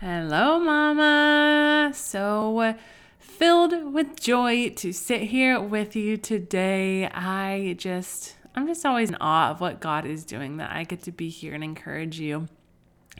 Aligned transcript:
Hello, 0.00 0.60
Mama. 0.60 1.90
So 1.92 2.60
uh, 2.60 2.74
filled 3.18 3.92
with 3.92 4.20
joy 4.20 4.70
to 4.76 4.92
sit 4.92 5.22
here 5.22 5.60
with 5.60 5.96
you 5.96 6.16
today. 6.16 7.08
I 7.08 7.74
just, 7.76 8.36
I'm 8.54 8.68
just 8.68 8.86
always 8.86 9.08
in 9.08 9.16
awe 9.20 9.50
of 9.50 9.60
what 9.60 9.80
God 9.80 10.06
is 10.06 10.24
doing, 10.24 10.58
that 10.58 10.70
I 10.70 10.84
get 10.84 11.02
to 11.02 11.10
be 11.10 11.28
here 11.28 11.52
and 11.52 11.64
encourage 11.64 12.20
you 12.20 12.46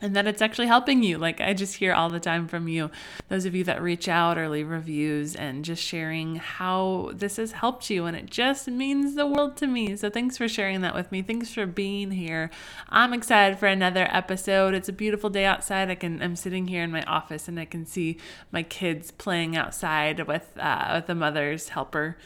and 0.01 0.15
that 0.15 0.27
it's 0.27 0.43
actually 0.43 0.67
helping 0.67 1.03
you. 1.03 1.19
Like 1.19 1.41
I 1.41 1.55
just 1.55 1.77
hear 1.77 1.93
all 1.93 2.09
the 2.09 2.21
time 2.21 2.49
from 2.49 2.69
you, 2.69 2.91
those 3.29 3.45
of 3.45 3.55
you 3.55 3.65
that 3.65 3.83
reach 3.83 4.09
out 4.09 4.39
or 4.39 4.49
leave 4.49 4.69
reviews 4.69 5.35
and 5.35 5.65
just 5.65 5.83
sharing 5.83 6.37
how 6.37 7.11
this 7.15 7.37
has 7.37 7.53
helped 7.53 7.91
you. 7.91 8.07
And 8.07 8.17
it 8.17 8.27
just 8.27 8.69
means 8.69 9.15
the 9.15 9.27
world 9.27 9.57
to 9.59 9.67
me. 9.67 9.97
So 9.97 10.11
thanks 10.11 10.37
for 10.37 10.49
sharing 10.49 10.81
that 10.83 10.95
with 10.95 11.11
me. 11.13 11.23
Thanks 11.23 11.53
for 11.53 11.67
being 11.67 12.11
here. 12.11 12.51
I'm 12.89 13.13
excited 13.13 13.59
for 13.59 13.67
another 13.67 14.09
episode. 14.11 14.75
It's 14.75 14.89
a 14.89 14.93
beautiful 14.93 15.31
day 15.31 15.45
outside. 15.45 15.91
I 15.91 15.95
can 15.95 16.23
I'm 16.23 16.37
sitting 16.37 16.69
here 16.69 16.83
in 16.83 16.91
my 16.91 17.03
office 17.03 17.49
and 17.49 17.59
I 17.59 17.65
can 17.65 17.87
see 17.87 18.19
my 18.53 18.63
kids 18.63 19.11
playing 19.11 19.57
outside 19.57 20.27
with 20.27 20.57
uh, 20.59 20.93
with 20.95 21.07
the 21.07 21.15
mother's 21.15 21.71
helper 21.71 22.17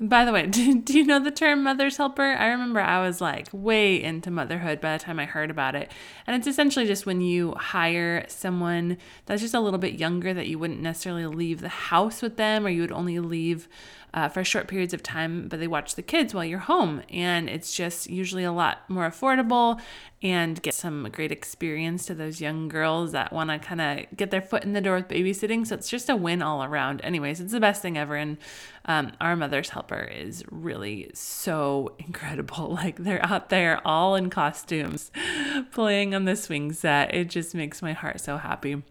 by 0.00 0.24
the 0.24 0.32
way, 0.32 0.46
do, 0.48 0.80
do 0.80 0.98
you 0.98 1.04
know 1.04 1.18
the 1.18 1.30
term 1.30 1.62
mother's 1.62 1.96
helper? 1.96 2.22
I 2.22 2.46
remember 2.46 2.80
I 2.80 3.04
was 3.04 3.20
like 3.20 3.48
way 3.52 4.02
into 4.02 4.30
motherhood 4.30 4.80
by 4.80 4.96
the 4.96 5.02
time 5.04 5.18
I 5.18 5.26
heard 5.26 5.50
about 5.50 5.74
it. 5.74 5.90
And 6.26 6.36
it's 6.36 6.46
essentially 6.46 6.86
just 6.86 7.06
when 7.06 7.20
you 7.20 7.54
hire 7.54 8.24
someone 8.28 8.98
that's 9.26 9.42
just 9.42 9.54
a 9.54 9.60
little 9.60 9.78
bit 9.78 9.94
younger 9.94 10.32
that 10.34 10.46
you 10.46 10.58
wouldn't 10.58 10.80
necessarily 10.80 11.26
leave 11.26 11.60
the 11.60 11.68
house 11.68 12.22
with 12.22 12.36
them 12.36 12.66
or 12.66 12.70
you 12.70 12.80
would 12.80 12.92
only 12.92 13.18
leave 13.18 13.68
uh, 14.14 14.28
for 14.28 14.44
short 14.44 14.68
periods 14.68 14.92
of 14.92 15.02
time, 15.02 15.48
but 15.48 15.58
they 15.58 15.66
watch 15.66 15.94
the 15.94 16.02
kids 16.02 16.34
while 16.34 16.44
you're 16.44 16.58
home. 16.58 17.02
And 17.10 17.48
it's 17.48 17.74
just 17.74 18.10
usually 18.10 18.44
a 18.44 18.52
lot 18.52 18.88
more 18.88 19.08
affordable 19.08 19.80
and 20.22 20.60
get 20.62 20.74
some 20.74 21.08
great 21.10 21.32
experience 21.32 22.06
to 22.06 22.14
those 22.14 22.40
young 22.40 22.68
girls 22.68 23.12
that 23.12 23.32
want 23.32 23.50
to 23.50 23.58
kind 23.58 23.80
of 23.80 24.16
get 24.16 24.30
their 24.30 24.42
foot 24.42 24.64
in 24.64 24.72
the 24.72 24.80
door 24.80 24.96
with 24.96 25.08
babysitting. 25.08 25.66
So 25.66 25.74
it's 25.74 25.88
just 25.88 26.08
a 26.08 26.16
win 26.16 26.42
all 26.42 26.62
around. 26.62 27.00
Anyways, 27.02 27.40
it's 27.40 27.52
the 27.52 27.60
best 27.60 27.82
thing 27.82 27.96
ever. 27.96 28.16
And 28.16 28.36
um, 28.84 29.12
our 29.20 29.34
mother's 29.34 29.70
helper 29.70 30.02
is 30.02 30.44
really 30.50 31.10
so 31.14 31.94
incredible. 31.98 32.74
Like 32.82 32.98
they're 32.98 33.24
out 33.24 33.48
there 33.48 33.80
all 33.86 34.14
in 34.14 34.28
costumes 34.28 35.10
playing 35.72 36.14
on 36.14 36.24
the 36.24 36.36
swing 36.36 36.72
set. 36.72 37.14
It 37.14 37.30
just 37.30 37.54
makes 37.54 37.80
my 37.80 37.92
heart 37.92 38.20
so 38.20 38.36
happy. 38.36 38.82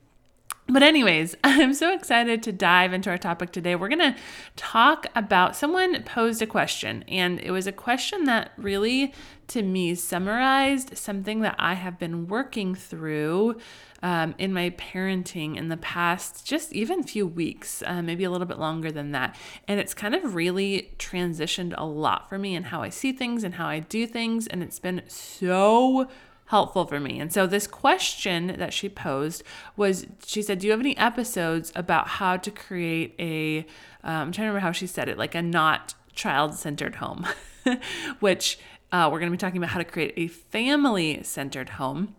But, 0.67 0.84
anyways, 0.84 1.36
I'm 1.44 1.73
so 1.73 1.94
excited 1.94 2.44
to 2.44 2.52
dive 2.52 2.94
into 2.94 3.09
our 3.09 3.17
topic 3.17 3.52
today. 3.52 3.76
We're 3.76 3.90
going 3.90 4.14
to 4.14 4.16
talk 4.56 5.08
about 5.16 5.56
someone 5.56 6.02
posed 6.04 6.42
a 6.42 6.48
question, 6.48 7.04
and 7.08 7.40
it 7.40 7.52
was 7.52 7.67
a 7.67 7.72
question 7.72 8.26
that 8.26 8.52
really, 8.58 9.14
to 9.48 9.64
me, 9.64 9.95
summarized 9.95 10.98
something 10.98 11.42
that 11.42 11.56
I 11.58 11.73
have 11.73 12.00
been 12.00 12.28
working 12.28 12.76
through 12.76 13.58
um, 14.04 14.34
in 14.38 14.52
my 14.54 14.72
parenting 14.72 15.58
in 15.58 15.70
the 15.70 15.78
past, 15.78 16.45
just 16.45 16.73
even 16.73 17.04
few 17.04 17.28
weeks, 17.28 17.84
uh, 17.86 18.02
maybe 18.02 18.23
a 18.23 18.32
little 18.32 18.48
bit 18.48 18.58
longer 18.58 18.92
than 18.92 19.12
that. 19.12 19.36
And 19.67 19.80
it's 19.80 19.94
kind 19.94 20.16
of 20.16 20.36
really 20.36 20.94
transitioned 20.98 21.73
a 21.78 21.86
lot 21.86 22.28
for 22.30 22.39
me 22.39 22.56
and 22.56 22.67
how 22.67 22.82
I 22.82 22.89
see 22.89 23.12
things 23.12 23.44
and 23.44 23.56
how 23.56 23.67
I 23.67 23.80
do 23.80 24.08
things. 24.08 24.48
And 24.48 24.64
it's 24.64 24.80
been 24.80 25.04
so 25.08 26.08
helpful 26.52 26.86
for 26.86 27.00
me. 27.00 27.18
And 27.18 27.32
so 27.32 27.48
this 27.48 27.66
question 27.66 28.56
that 28.60 28.74
she 28.74 28.90
posed 28.90 29.42
was 29.78 30.06
she 30.26 30.42
said, 30.42 30.60
Do 30.60 30.68
you 30.68 30.72
have 30.72 30.82
any 30.82 30.98
episodes 30.98 31.72
about 31.76 32.10
how 32.10 32.36
to 32.36 32.52
create 32.52 33.16
a, 33.20 33.60
um, 33.60 33.66
I'm 34.04 34.32
trying 34.34 34.48
to 34.48 34.50
remember 34.50 34.60
how 34.60 34.74
she 34.74 34.86
said 34.86 35.08
it, 35.08 35.18
like 35.18 35.34
a 35.34 35.42
not 35.42 35.94
child 36.14 36.56
centered 36.56 36.96
home, 36.96 37.26
which 38.20 38.60
uh, 38.92 39.08
we're 39.10 39.20
going 39.20 39.32
to 39.32 39.38
be 39.38 39.40
talking 39.40 39.60
about 39.60 39.70
how 39.70 39.80
to 39.80 39.86
create 39.86 40.14
a 40.18 40.28
family 40.28 41.24
centered 41.24 41.70
home. 41.70 42.16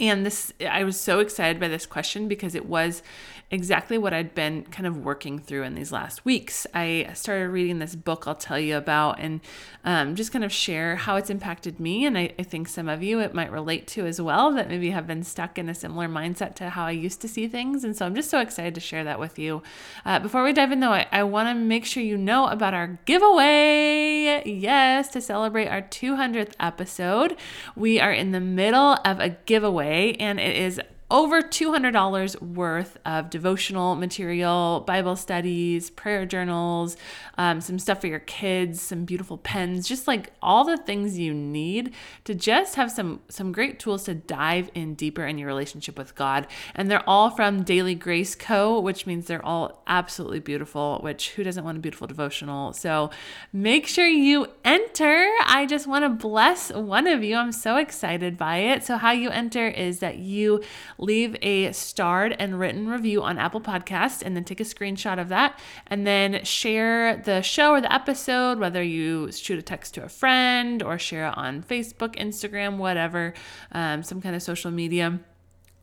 And 0.00 0.24
this, 0.24 0.52
I 0.66 0.82
was 0.82 0.98
so 0.98 1.20
excited 1.20 1.60
by 1.60 1.68
this 1.68 1.84
question 1.84 2.26
because 2.26 2.54
it 2.54 2.64
was 2.64 3.02
exactly 3.50 3.98
what 3.98 4.14
I'd 4.14 4.34
been 4.34 4.62
kind 4.64 4.86
of 4.86 4.98
working 4.98 5.38
through 5.38 5.64
in 5.64 5.74
these 5.74 5.90
last 5.90 6.24
weeks. 6.24 6.66
I 6.72 7.10
started 7.14 7.48
reading 7.48 7.80
this 7.80 7.96
book 7.96 8.26
I'll 8.26 8.36
tell 8.36 8.60
you 8.60 8.76
about 8.76 9.18
and 9.18 9.40
um, 9.84 10.14
just 10.14 10.30
kind 10.30 10.44
of 10.44 10.52
share 10.52 10.94
how 10.94 11.16
it's 11.16 11.30
impacted 11.30 11.80
me. 11.80 12.06
And 12.06 12.16
I, 12.16 12.32
I, 12.38 12.44
think 12.44 12.68
some 12.68 12.88
of 12.88 13.02
you 13.02 13.18
it 13.18 13.34
might 13.34 13.50
relate 13.50 13.88
to 13.88 14.06
as 14.06 14.20
well 14.20 14.52
that 14.52 14.68
maybe 14.68 14.90
have 14.90 15.06
been 15.06 15.24
stuck 15.24 15.58
in 15.58 15.68
a 15.68 15.74
similar 15.74 16.06
mindset 16.06 16.54
to 16.56 16.70
how 16.70 16.84
I 16.84 16.92
used 16.92 17.20
to 17.22 17.28
see 17.28 17.48
things. 17.48 17.82
And 17.82 17.96
so 17.96 18.06
I'm 18.06 18.14
just 18.14 18.30
so 18.30 18.40
excited 18.40 18.74
to 18.74 18.80
share 18.80 19.04
that 19.04 19.18
with 19.18 19.38
you. 19.38 19.62
Uh, 20.04 20.20
before 20.20 20.44
we 20.44 20.52
dive 20.52 20.70
in, 20.70 20.80
though, 20.80 20.92
I, 20.92 21.06
I 21.10 21.24
want 21.24 21.48
to 21.48 21.54
make 21.54 21.84
sure 21.86 22.02
you 22.02 22.16
know 22.16 22.46
about 22.46 22.72
our 22.74 22.98
giveaway. 23.04 24.42
Yes, 24.46 25.08
to 25.08 25.20
celebrate 25.20 25.66
our 25.68 25.82
200th 25.82 26.52
episode, 26.60 27.36
we 27.74 27.98
are 27.98 28.12
in 28.12 28.30
the 28.30 28.40
middle 28.40 28.96
of 29.04 29.18
a 29.18 29.30
giveaway 29.30 29.89
and 29.90 30.38
it 30.38 30.56
is 30.56 30.80
over 31.10 31.42
$200 31.42 32.40
worth 32.40 32.96
of 33.04 33.30
devotional 33.30 33.96
material, 33.96 34.84
Bible 34.86 35.16
studies, 35.16 35.90
prayer 35.90 36.24
journals, 36.24 36.96
um, 37.40 37.62
some 37.62 37.78
stuff 37.78 38.02
for 38.02 38.06
your 38.06 38.18
kids, 38.18 38.82
some 38.82 39.06
beautiful 39.06 39.38
pens, 39.38 39.88
just 39.88 40.06
like 40.06 40.30
all 40.42 40.62
the 40.62 40.76
things 40.76 41.18
you 41.18 41.32
need 41.32 41.94
to 42.24 42.34
just 42.34 42.74
have 42.74 42.90
some 42.90 43.20
some 43.30 43.50
great 43.50 43.78
tools 43.78 44.04
to 44.04 44.14
dive 44.14 44.70
in 44.74 44.94
deeper 44.94 45.24
in 45.24 45.38
your 45.38 45.46
relationship 45.46 45.96
with 45.96 46.14
God. 46.14 46.46
And 46.74 46.90
they're 46.90 47.08
all 47.08 47.30
from 47.30 47.62
Daily 47.62 47.94
Grace 47.94 48.34
Co., 48.34 48.78
which 48.78 49.06
means 49.06 49.24
they're 49.24 49.44
all 49.44 49.82
absolutely 49.86 50.40
beautiful, 50.40 50.98
which 51.02 51.30
who 51.30 51.42
doesn't 51.42 51.64
want 51.64 51.78
a 51.78 51.80
beautiful 51.80 52.06
devotional? 52.06 52.74
So 52.74 53.08
make 53.54 53.86
sure 53.86 54.06
you 54.06 54.48
enter. 54.62 55.26
I 55.46 55.64
just 55.66 55.86
want 55.86 56.04
to 56.04 56.10
bless 56.10 56.70
one 56.70 57.06
of 57.06 57.24
you. 57.24 57.36
I'm 57.36 57.52
so 57.52 57.78
excited 57.78 58.36
by 58.36 58.58
it. 58.58 58.84
So 58.84 58.98
how 58.98 59.12
you 59.12 59.30
enter 59.30 59.66
is 59.66 60.00
that 60.00 60.18
you 60.18 60.62
leave 60.98 61.38
a 61.40 61.72
starred 61.72 62.36
and 62.38 62.60
written 62.60 62.86
review 62.86 63.22
on 63.22 63.38
Apple 63.38 63.62
Podcast 63.62 64.20
and 64.20 64.36
then 64.36 64.44
take 64.44 64.60
a 64.60 64.64
screenshot 64.64 65.18
of 65.18 65.30
that 65.30 65.58
and 65.86 66.06
then 66.06 66.44
share 66.44 67.16
the 67.16 67.29
show 67.42 67.72
or 67.72 67.80
the 67.80 67.92
episode, 67.92 68.58
whether 68.58 68.82
you 68.82 69.30
shoot 69.30 69.58
a 69.58 69.62
text 69.62 69.94
to 69.94 70.04
a 70.04 70.08
friend 70.08 70.82
or 70.82 70.98
share 70.98 71.28
it 71.28 71.38
on 71.38 71.62
Facebook, 71.62 72.16
Instagram, 72.16 72.76
whatever, 72.76 73.34
um, 73.72 74.02
some 74.02 74.20
kind 74.20 74.34
of 74.34 74.42
social 74.42 74.70
media 74.70 75.20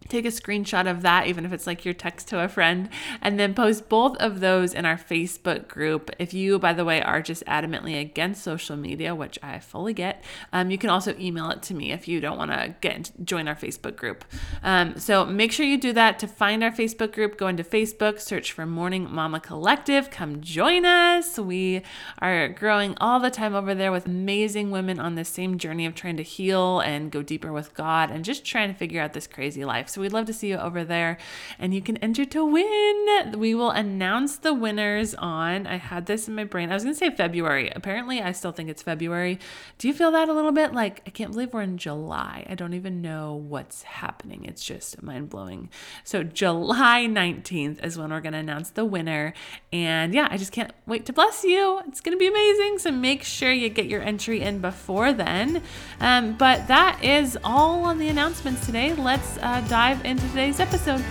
take 0.10 0.26
a 0.26 0.30
screenshot 0.30 0.90
of 0.90 1.02
that, 1.02 1.28
even 1.28 1.46
if 1.46 1.54
it's 1.54 1.68
like 1.68 1.86
your 1.86 1.94
text 1.94 2.28
to 2.30 2.44
a 2.44 2.48
friend, 2.48 2.90
and 3.22 3.40
then 3.40 3.54
post 3.54 3.90
both 3.90 4.18
of 4.18 4.40
those 4.40 4.74
in 4.74 4.86
our 4.86 4.98
Facebook 4.98 5.68
group. 5.68 6.12
If 6.20 6.34
you, 6.34 6.60
by 6.60 6.74
the 6.74 6.86
way, 6.86 7.02
are 7.02 7.22
just 7.22 7.46
adamantly 7.46 8.00
against 8.00 8.44
social 8.44 8.76
media, 8.76 9.14
which 9.16 9.38
I 9.42 9.60
fully 9.60 9.94
get, 9.94 10.24
um, 10.54 10.72
you 10.72 10.78
can 10.78 10.90
also 10.90 11.16
email 11.20 11.50
it 11.52 11.62
to 11.64 11.74
me 11.74 11.92
if 11.92 12.08
you 12.08 12.20
don't 12.20 12.38
want 12.38 12.52
to 12.52 12.76
get 12.82 13.12
join 13.24 13.48
our 13.48 13.56
Facebook 13.56 13.96
group. 13.96 14.26
Um, 14.64 14.98
so 14.98 15.26
make 15.26 15.52
sure 15.52 15.66
you 15.66 15.78
do 15.78 15.94
that. 15.94 16.20
To 16.20 16.28
find 16.28 16.64
our 16.64 16.72
Facebook 16.72 17.14
group, 17.14 17.38
go 17.38 17.48
into 17.48 17.64
Facebook, 17.64 18.20
search 18.20 18.52
for 18.52 18.66
Morning 18.66 19.08
Mama 19.10 19.40
Collective. 19.40 20.10
Come 20.10 20.42
join 20.42 20.86
us. 20.86 21.38
We 21.38 21.82
are 22.20 22.48
growing 22.48 22.96
all 23.00 23.20
the 23.20 23.30
time 23.30 23.56
over 23.56 23.76
there 23.76 23.92
with 23.92 24.06
amazing 24.06 24.72
women 24.72 25.00
on 25.00 25.16
the 25.16 25.26
same 25.26 25.58
journey 25.58 25.86
of 25.86 25.96
trying 25.96 26.18
to 26.18 26.24
heal 26.24 26.80
and 26.80 27.12
go 27.12 27.22
deeper 27.22 27.52
with 27.52 27.74
God 27.74 28.10
and 28.10 28.26
just 28.26 28.46
trying 28.46 28.72
to 28.72 28.78
figure 28.78 29.02
out 29.02 29.14
this 29.14 29.28
crazy 29.28 29.66
life. 29.66 29.90
So 29.90 29.97
we'd 30.02 30.14
love 30.14 30.26
to 30.26 30.34
see 30.34 30.50
you 30.50 30.58
over 30.58 30.84
there 30.84 31.18
and 31.60 31.74
you 31.74 31.82
can 31.82 31.98
enter 31.98 32.26
to 32.26 32.46
win. 32.46 33.38
We 33.38 33.54
will 33.56 33.72
announce 33.72 34.38
the 34.38 34.54
winners 34.54 35.16
on, 35.16 35.68
I 35.68 35.78
had 35.78 36.06
this 36.06 36.28
in 36.28 36.36
my 36.36 36.44
brain. 36.44 36.70
I 36.70 36.74
was 36.74 36.84
going 36.84 36.96
to 36.96 37.00
say 37.00 37.10
February. 37.10 37.72
Apparently, 37.76 38.22
I 38.22 38.32
still 38.32 38.52
think 38.52 38.70
it's 38.70 38.82
February. 38.82 39.40
Do 39.78 39.88
you 39.88 39.94
feel 39.94 40.12
that 40.12 40.30
a 40.30 40.34
little 40.34 40.52
bit? 40.52 40.74
Like, 40.74 41.02
I 41.06 41.10
can't 41.10 41.32
believe 41.32 41.54
we're 41.54 41.62
in 41.62 41.78
July. 41.78 42.46
I 42.50 42.56
don't 42.56 42.74
even 42.74 43.02
know 43.02 43.36
what's 43.36 43.84
happening. 43.84 44.46
It's 44.46 44.64
just 44.64 45.02
mind 45.02 45.30
blowing. 45.30 45.70
So, 46.04 46.24
July 46.24 47.08
19th 47.08 47.84
is 47.84 47.98
when 47.98 48.12
we're 48.12 48.22
going 48.22 48.34
to 48.34 48.40
announce 48.40 48.70
the 48.70 48.86
winner. 48.86 49.34
And 49.72 50.14
yeah, 50.14 50.28
I 50.30 50.38
just 50.38 50.52
can't 50.52 50.72
wait 50.86 51.06
to 51.08 51.14
bless 51.14 51.44
you. 51.44 51.82
It's 51.88 52.02
going 52.02 52.16
to 52.16 52.20
be 52.20 52.28
amazing. 52.28 52.80
So, 52.80 52.92
make 52.92 53.24
sure 53.24 53.52
you 53.52 53.70
get 53.70 53.88
your 53.88 54.02
entry 54.02 54.42
in 54.42 54.60
before 54.60 55.14
then. 55.14 55.62
Um, 56.00 56.38
but 56.38 56.68
that 56.68 57.04
is 57.04 57.38
all 57.44 57.86
on 57.86 57.98
the 57.98 58.10
announcements 58.10 58.66
today. 58.66 58.94
Let's 58.94 59.38
uh, 59.38 59.62
dive 59.70 59.87
dive 59.88 60.04
into 60.04 60.28
today's 60.28 60.60
episode. 60.60 61.02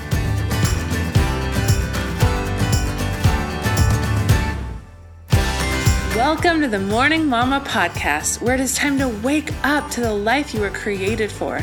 Welcome 6.15 6.61
to 6.61 6.69
the 6.69 6.79
Morning 6.79 7.27
Mama 7.27 7.65
podcast, 7.67 8.43
where 8.43 8.55
it 8.55 8.61
is 8.61 8.75
time 8.75 8.99
to 8.99 9.09
wake 9.09 9.51
up 9.65 9.91
to 9.93 10.03
the 10.03 10.13
life 10.13 10.53
you 10.53 10.61
were 10.61 10.69
created 10.69 11.33
for. 11.33 11.63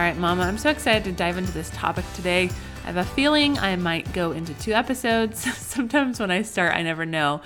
Right, 0.00 0.16
Mama, 0.18 0.42
I'm 0.42 0.58
so 0.58 0.68
excited 0.68 1.04
to 1.04 1.12
dive 1.12 1.38
into 1.38 1.52
this 1.52 1.70
topic 1.70 2.04
today. 2.14 2.50
I 2.84 2.86
have 2.86 2.98
a 2.98 3.04
feeling 3.04 3.58
I 3.58 3.76
might 3.76 4.12
go 4.12 4.32
into 4.32 4.52
two 4.54 4.72
episodes. 4.72 5.40
Sometimes 5.56 6.20
when 6.20 6.30
I 6.30 6.42
start, 6.42 6.74
I 6.74 6.82
never 6.82 7.06
know 7.06 7.40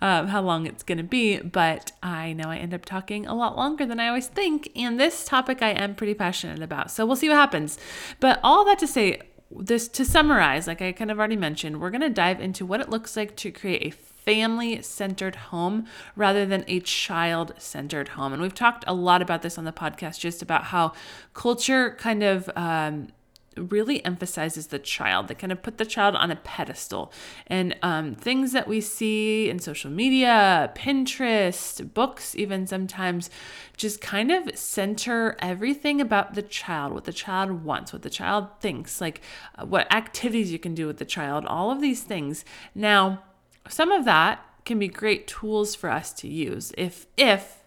um, 0.00 0.28
how 0.28 0.40
long 0.40 0.66
it's 0.66 0.82
going 0.82 0.98
to 0.98 1.04
be, 1.04 1.38
but 1.38 1.92
I 2.02 2.32
know 2.32 2.44
I 2.44 2.58
end 2.58 2.72
up 2.72 2.84
talking 2.84 3.26
a 3.26 3.34
lot 3.34 3.56
longer 3.56 3.84
than 3.84 3.98
I 3.98 4.08
always 4.08 4.28
think. 4.28 4.70
And 4.76 5.00
this 5.00 5.24
topic 5.24 5.62
I 5.62 5.70
am 5.70 5.94
pretty 5.94 6.14
passionate 6.14 6.62
about. 6.62 6.90
So 6.90 7.04
we'll 7.04 7.16
see 7.16 7.28
what 7.28 7.36
happens. 7.36 7.78
But 8.20 8.40
all 8.42 8.64
that 8.66 8.78
to 8.78 8.86
say, 8.86 9.20
this 9.50 9.88
to 9.88 10.04
summarize, 10.04 10.66
like 10.66 10.80
I 10.80 10.92
kind 10.92 11.10
of 11.10 11.18
already 11.18 11.36
mentioned, 11.36 11.80
we're 11.80 11.90
going 11.90 12.00
to 12.02 12.08
dive 12.08 12.40
into 12.40 12.64
what 12.64 12.80
it 12.80 12.88
looks 12.88 13.16
like 13.16 13.36
to 13.36 13.50
create 13.50 13.86
a 13.86 13.90
family 14.26 14.82
centered 14.82 15.36
home 15.36 15.86
rather 16.16 16.44
than 16.44 16.64
a 16.66 16.80
child 16.80 17.54
centered 17.56 18.08
home. 18.08 18.32
And 18.34 18.42
we've 18.42 18.54
talked 18.54 18.84
a 18.86 18.92
lot 18.92 19.22
about 19.22 19.40
this 19.40 19.56
on 19.56 19.64
the 19.64 19.72
podcast, 19.72 20.18
just 20.18 20.42
about 20.42 20.64
how 20.64 20.92
culture 21.32 21.92
kind 21.92 22.24
of 22.24 22.50
um, 22.56 23.08
really 23.56 24.04
emphasizes 24.04 24.66
the 24.66 24.80
child. 24.80 25.28
They 25.28 25.34
kind 25.34 25.52
of 25.52 25.62
put 25.62 25.78
the 25.78 25.86
child 25.86 26.16
on 26.16 26.32
a 26.32 26.36
pedestal. 26.36 27.12
And 27.46 27.76
um, 27.82 28.16
things 28.16 28.50
that 28.50 28.66
we 28.66 28.80
see 28.80 29.48
in 29.48 29.60
social 29.60 29.92
media, 29.92 30.72
Pinterest, 30.74 31.94
books, 31.94 32.34
even 32.34 32.66
sometimes, 32.66 33.30
just 33.76 34.00
kind 34.00 34.32
of 34.32 34.58
center 34.58 35.36
everything 35.38 36.00
about 36.00 36.34
the 36.34 36.42
child, 36.42 36.92
what 36.92 37.04
the 37.04 37.12
child 37.12 37.64
wants, 37.64 37.92
what 37.92 38.02
the 38.02 38.10
child 38.10 38.48
thinks, 38.60 39.00
like 39.00 39.20
uh, 39.56 39.64
what 39.64 39.90
activities 39.94 40.50
you 40.50 40.58
can 40.58 40.74
do 40.74 40.88
with 40.88 40.98
the 40.98 41.04
child, 41.04 41.46
all 41.46 41.70
of 41.70 41.80
these 41.80 42.02
things. 42.02 42.44
Now, 42.74 43.22
some 43.68 43.92
of 43.92 44.04
that 44.04 44.44
can 44.64 44.78
be 44.78 44.88
great 44.88 45.26
tools 45.26 45.74
for 45.74 45.90
us 45.90 46.12
to 46.12 46.28
use 46.28 46.72
if 46.76 47.06
if 47.16 47.62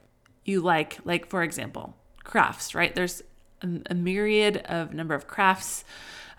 you 0.46 0.62
like 0.62 1.00
like 1.06 1.30
for 1.30 1.44
example 1.44 1.96
crafts 2.24 2.76
right? 2.76 2.94
There's 2.94 3.24
a, 3.62 3.68
a 3.90 3.96
myriad 3.96 4.58
of 4.66 4.94
number 4.94 5.16
of 5.16 5.28
crafts 5.28 5.84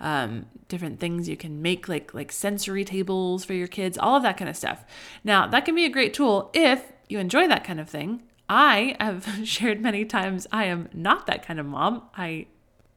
um, 0.00 0.46
different 0.68 0.98
things 0.98 1.28
you 1.28 1.36
can 1.36 1.60
make 1.60 1.88
like 1.88 2.14
like 2.14 2.32
sensory 2.32 2.84
tables 2.84 3.44
for 3.44 3.52
your 3.54 3.66
kids 3.66 3.98
all 3.98 4.16
of 4.16 4.22
that 4.22 4.36
kind 4.36 4.48
of 4.48 4.56
stuff. 4.56 4.84
Now 5.24 5.46
that 5.46 5.64
can 5.64 5.74
be 5.74 5.84
a 5.84 5.90
great 5.90 6.14
tool 6.14 6.50
if 6.54 6.92
you 7.08 7.18
enjoy 7.18 7.48
that 7.48 7.64
kind 7.64 7.80
of 7.80 7.88
thing. 7.88 8.22
I 8.48 8.96
have 8.98 9.26
shared 9.44 9.80
many 9.80 10.04
times 10.04 10.46
i 10.52 10.64
am 10.64 10.88
not 10.92 11.26
that 11.26 11.44
kind 11.44 11.60
of 11.60 11.66
mom. 11.66 12.02
I 12.16 12.46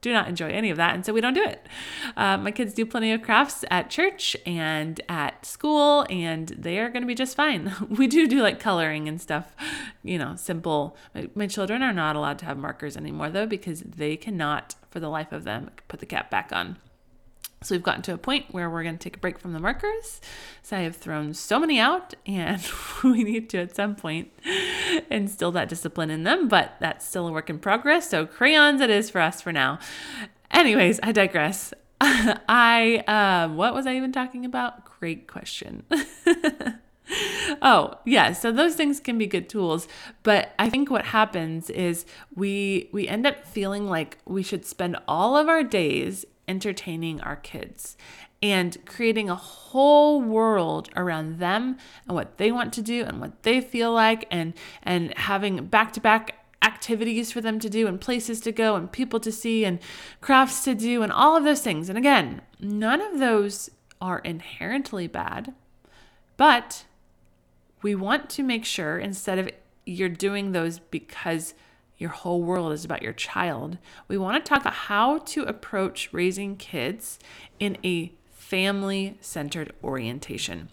do 0.04 0.14
not 0.14 0.28
enjoy 0.28 0.50
any 0.50 0.70
of 0.70 0.78
that. 0.78 0.94
And 0.94 1.04
so 1.04 1.14
we 1.14 1.22
don't 1.22 1.34
do 1.34 1.44
it. 1.44 1.66
Uh, 2.16 2.38
my 2.38 2.52
kids 2.52 2.74
do 2.74 2.86
plenty 2.86 3.12
of 3.12 3.24
crafts 3.24 3.66
at 3.72 3.90
church 3.90 4.36
and 4.46 5.02
at 5.10 5.46
school, 5.46 6.06
and 6.10 6.50
they 6.50 6.78
are 6.78 6.90
going 6.90 7.02
to 7.02 7.08
be 7.08 7.16
just 7.16 7.36
fine. 7.36 7.74
we 7.90 8.06
do 8.06 8.28
do 8.28 8.44
like 8.44 8.60
coloring 8.60 9.08
and 9.08 9.20
stuff, 9.20 9.56
you 10.04 10.20
know, 10.20 10.36
simple. 10.36 10.96
My, 11.16 11.30
my 11.34 11.48
children 11.48 11.82
are 11.82 11.94
not 11.94 12.16
allowed 12.16 12.38
to 12.40 12.46
have 12.46 12.58
markers 12.58 12.96
anymore, 12.96 13.32
though, 13.32 13.48
because 13.48 13.82
they 13.82 14.18
cannot, 14.18 14.76
for 14.92 15.00
the 15.00 15.10
life 15.10 15.32
of 15.32 15.46
them, 15.46 15.72
put 15.88 16.02
the 16.02 16.06
cap 16.06 16.30
back 16.30 16.52
on. 16.52 16.78
So 17.64 17.76
we've 17.76 17.84
gotten 17.84 18.02
to 18.04 18.14
a 18.14 18.18
point 18.18 18.46
where 18.52 18.70
we're 18.70 18.84
going 18.84 18.98
to 18.98 19.04
take 19.04 19.16
a 19.16 19.20
break 19.20 19.40
from 19.40 19.54
the 19.54 19.60
markers. 19.60 20.22
So 20.62 20.78
I 20.78 20.82
have 20.82 20.98
thrown 20.98 21.34
so 21.34 21.60
many 21.60 21.80
out, 21.80 22.14
and 22.26 22.62
we 23.04 23.24
need 23.24 23.50
to 23.52 23.60
at 23.60 23.76
some 23.76 23.96
point 23.96 24.32
instill 25.10 25.52
that 25.54 25.70
discipline 25.70 26.10
in 26.10 26.24
them, 26.24 26.48
but 26.48 26.76
that's 26.80 27.06
still 27.06 27.28
a 27.28 27.32
work 27.32 27.50
in 27.50 27.60
progress. 27.60 28.10
So 28.10 28.26
crayons 28.26 28.82
it 28.82 28.90
is 28.90 29.10
for 29.10 29.22
us 29.22 29.42
for 29.42 29.52
now. 29.52 29.80
Anyways, 30.52 31.00
I 31.02 31.12
digress. 31.12 31.74
I 32.02 33.04
um, 33.08 33.56
what 33.56 33.74
was 33.74 33.88
I 33.88 33.96
even 33.96 34.12
talking 34.12 34.46
about? 34.46 34.86
Great 35.00 35.28
question. 35.28 35.86
oh 37.62 37.94
yeah 38.06 38.32
so 38.32 38.50
those 38.52 38.76
things 38.76 39.00
can 39.00 39.18
be 39.18 39.28
good 39.28 39.50
tools 39.50 39.90
but 40.24 40.54
i 40.58 40.70
think 40.70 40.90
what 40.90 41.08
happens 41.08 41.70
is 41.70 42.06
we 42.34 42.90
we 42.94 43.08
end 43.08 43.28
up 43.28 43.46
feeling 43.46 43.90
like 43.90 44.18
we 44.26 44.42
should 44.42 44.66
spend 44.66 44.98
all 45.06 45.36
of 45.36 45.50
our 45.50 45.64
days 45.64 46.26
entertaining 46.48 47.22
our 47.22 47.36
kids 47.36 47.96
and 48.42 48.78
creating 48.86 49.30
a 49.30 49.36
whole 49.36 50.22
world 50.22 50.90
around 50.96 51.40
them 51.40 51.78
and 52.06 52.16
what 52.16 52.38
they 52.38 52.52
want 52.52 52.74
to 52.74 52.82
do 52.82 53.04
and 53.04 53.22
what 53.22 53.44
they 53.44 53.62
feel 53.62 53.94
like 53.94 54.28
and 54.30 54.54
and 54.84 55.18
having 55.18 55.66
back-to-back 55.66 56.40
activities 56.62 57.32
for 57.32 57.42
them 57.42 57.60
to 57.60 57.70
do 57.70 57.88
and 57.88 58.00
places 58.00 58.40
to 58.42 58.52
go 58.52 58.76
and 58.76 58.92
people 58.92 59.20
to 59.20 59.32
see 59.32 59.66
and 59.66 59.80
crafts 60.22 60.64
to 60.64 60.74
do 60.74 61.02
and 61.02 61.12
all 61.12 61.36
of 61.36 61.44
those 61.44 61.62
things. 61.62 61.90
And 61.90 61.98
again, 61.98 62.42
none 62.60 63.02
of 63.02 63.20
those 63.20 63.70
are 64.02 64.20
inherently 64.20 65.08
bad, 65.08 65.54
but 66.38 66.86
we 67.82 67.96
want 67.96 68.30
to 68.32 68.44
make 68.44 68.66
sure 68.66 68.98
instead 68.98 69.40
of 69.40 69.50
you're 69.86 70.10
doing 70.10 70.52
those 70.52 70.80
because 70.80 71.54
your 71.98 72.10
whole 72.10 72.42
world 72.42 72.74
is 72.74 72.84
about 72.84 73.02
your 73.02 73.14
child, 73.14 73.78
we 74.08 74.18
want 74.18 74.44
to 74.44 74.50
talk 74.50 74.62
about 74.62 74.74
how 74.74 75.20
to 75.20 75.44
approach 75.44 76.10
raising 76.12 76.56
kids 76.56 77.20
in 77.60 77.78
a 77.84 78.14
family 78.32 79.18
centered 79.22 79.74
orientation. 79.84 80.70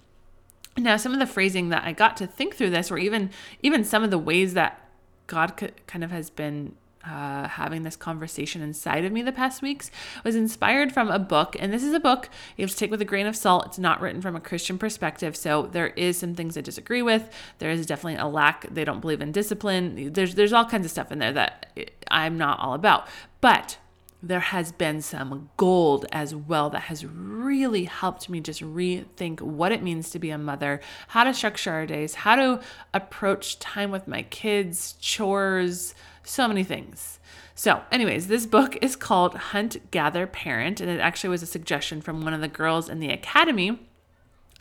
Now, 0.77 0.97
some 0.97 1.13
of 1.13 1.19
the 1.19 1.27
phrasing 1.27 1.69
that 1.71 1.85
I 1.85 1.93
got 1.93 2.17
to 2.19 2.27
think 2.27 2.55
through 2.55 2.71
this, 2.71 2.91
or 2.91 2.99
even 2.99 3.31
even 3.63 3.85
some 3.85 4.03
of 4.03 4.11
the 4.11 4.19
ways 4.19 4.55
that 4.55 4.89
God 5.27 5.73
kind 5.87 6.05
of 6.05 6.11
has 6.11 6.31
been 6.31 6.75
uh, 7.05 7.49
having 7.49 7.83
this 7.83 7.97
conversation 7.97 8.61
inside 8.61 9.05
of 9.05 9.13
me 9.13 9.23
the 9.23 9.33
past 9.33 9.63
weeks 9.63 9.91
was 10.25 10.37
inspired 10.37 10.93
from 10.93 11.11
a 11.11 11.19
book. 11.19 11.57
And 11.59 11.73
this 11.73 11.83
is 11.83 11.95
a 11.95 12.01
book 12.01 12.29
you 12.57 12.63
have 12.63 12.71
to 12.71 12.77
take 12.77 12.91
with 12.91 13.01
a 13.01 13.07
grain 13.07 13.27
of 13.27 13.37
salt. 13.37 13.67
It's 13.67 13.79
not 13.79 14.01
written 14.01 14.21
from 14.21 14.37
a 14.37 14.41
Christian 14.41 14.79
perspective. 14.79 15.37
So 15.37 15.63
there 15.63 15.89
is 15.89 16.19
some 16.19 16.35
things 16.35 16.59
I 16.59 16.61
disagree 16.61 17.03
with. 17.03 17.31
There 17.59 17.71
is 17.71 17.87
definitely 17.87 18.21
a 18.21 18.27
lack. 18.27 18.69
They 18.73 18.85
don't 18.85 19.01
believe 19.01 19.23
in 19.23 19.33
discipline. 19.33 20.13
There's, 20.13 20.35
there's 20.35 20.53
all 20.53 20.67
kinds 20.67 20.85
of 20.85 20.91
stuff 20.91 21.11
in 21.11 21.19
there 21.19 21.33
that 21.33 21.75
I'm 22.11 22.37
not 22.37 22.61
all 22.61 22.75
about. 22.75 23.09
But 23.41 23.79
there 24.23 24.41
has 24.41 24.71
been 24.71 25.01
some 25.01 25.49
gold 25.57 26.05
as 26.13 26.35
well 26.35 26.69
that 26.71 26.83
has 26.83 27.07
really 27.07 27.85
helped 27.85 28.29
me 28.29 28.41
just 28.41 28.61
rethink 28.61 29.41
what 29.41 29.73
it 29.73 29.83
means 29.83 30.11
to 30.11 30.19
be 30.19 30.29
a 30.29 30.37
mother, 30.37 30.81
how 31.09 31.25
to 31.25 31.33
structure 31.33 31.73
our 31.73 31.87
days, 31.87 32.15
how 32.15 32.37
to 32.37 32.61
approach 32.93 33.59
time 33.59 33.91
with 33.91 34.07
my 34.07 34.23
kids, 34.25 34.95
chores, 35.01 35.95
so 36.31 36.47
many 36.47 36.65
things. 36.65 37.19
So, 37.55 37.83
anyways, 37.91 38.29
this 38.29 38.47
book 38.47 38.79
is 38.81 38.97
called 38.97 39.35
Hunt, 39.35 39.91
Gather, 39.91 40.27
Parent, 40.27 40.81
and 40.81 40.89
it 40.89 41.01
actually 41.01 41.31
was 41.31 41.43
a 41.43 41.47
suggestion 41.47 42.01
from 42.01 42.23
one 42.23 42.33
of 42.33 42.41
the 42.41 42.49
girls 42.49 42.89
in 42.89 43.01
the 43.01 43.11
academy. 43.11 43.81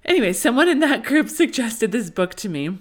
anyway, 0.05 0.33
someone 0.33 0.69
in 0.69 0.77
that 0.79 1.03
group 1.03 1.29
suggested 1.41 1.91
this 1.91 2.11
book 2.11 2.35
to 2.35 2.49
me 2.49 2.77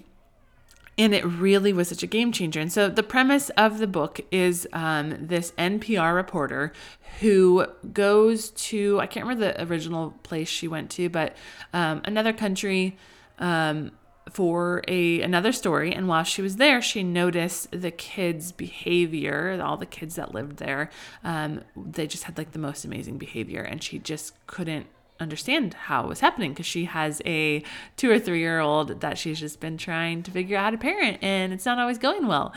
and 0.97 1.13
it 1.13 1.25
really 1.25 1.73
was 1.73 1.89
such 1.89 2.03
a 2.03 2.07
game 2.07 2.31
changer. 2.31 2.59
And 2.59 2.71
so 2.71 2.89
the 2.89 3.03
premise 3.03 3.49
of 3.51 3.79
the 3.79 3.87
book 3.87 4.21
is 4.31 4.67
um, 4.73 5.27
this 5.27 5.51
NPR 5.57 6.15
reporter 6.15 6.71
who 7.19 7.65
goes 7.91 8.51
to 8.51 8.99
I 8.99 9.07
can't 9.07 9.25
remember 9.25 9.53
the 9.53 9.63
original 9.63 10.11
place 10.23 10.47
she 10.47 10.67
went 10.67 10.89
to, 10.91 11.09
but 11.09 11.35
um, 11.73 12.01
another 12.05 12.33
country 12.33 12.97
um, 13.39 13.91
for 14.29 14.83
a 14.87 15.21
another 15.21 15.51
story. 15.51 15.93
And 15.93 16.07
while 16.07 16.23
she 16.23 16.41
was 16.41 16.55
there, 16.55 16.81
she 16.81 17.03
noticed 17.03 17.69
the 17.71 17.91
kids' 17.91 18.51
behavior. 18.51 19.59
All 19.61 19.77
the 19.77 19.85
kids 19.85 20.15
that 20.15 20.33
lived 20.33 20.57
there, 20.57 20.89
um, 21.23 21.61
they 21.75 22.07
just 22.07 22.23
had 22.23 22.37
like 22.37 22.51
the 22.51 22.59
most 22.59 22.85
amazing 22.85 23.17
behavior, 23.17 23.61
and 23.61 23.83
she 23.83 23.99
just 23.99 24.33
couldn't 24.47 24.87
understand 25.19 25.73
how 25.73 26.03
it 26.03 26.07
was 26.07 26.19
happening 26.19 26.51
because 26.51 26.65
she 26.65 26.85
has 26.85 27.21
a 27.25 27.63
two 27.95 28.11
or 28.11 28.19
three 28.19 28.39
year 28.39 28.59
old 28.59 29.01
that 29.01 29.17
she's 29.17 29.39
just 29.39 29.59
been 29.59 29.77
trying 29.77 30.23
to 30.23 30.31
figure 30.31 30.57
out 30.57 30.63
how 30.65 30.69
to 30.71 30.77
parent 30.77 31.17
and 31.21 31.53
it's 31.53 31.65
not 31.65 31.79
always 31.79 31.97
going 31.97 32.27
well. 32.27 32.53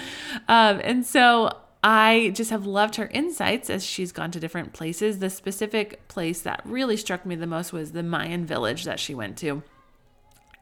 Um, 0.49 0.81
and 0.83 1.07
so 1.07 1.51
I 1.83 2.33
just 2.35 2.51
have 2.51 2.67
loved 2.67 2.97
her 2.97 3.07
insights 3.07 3.71
as 3.71 3.85
she's 3.85 4.11
gone 4.11 4.31
to 4.33 4.41
different 4.41 4.73
places. 4.73 5.21
The 5.21 5.31
specific 5.31 6.07
place 6.09 6.41
that 6.43 6.61
really 6.65 6.97
struck 6.97 7.25
me 7.25 7.37
the 7.37 7.47
most 7.47 7.73
was 7.73 7.93
the 7.93 8.03
Mayan 8.03 8.45
village 8.45 8.85
that 8.85 8.99
she 8.99 9.15
went 9.15 9.39
to. 9.39 9.63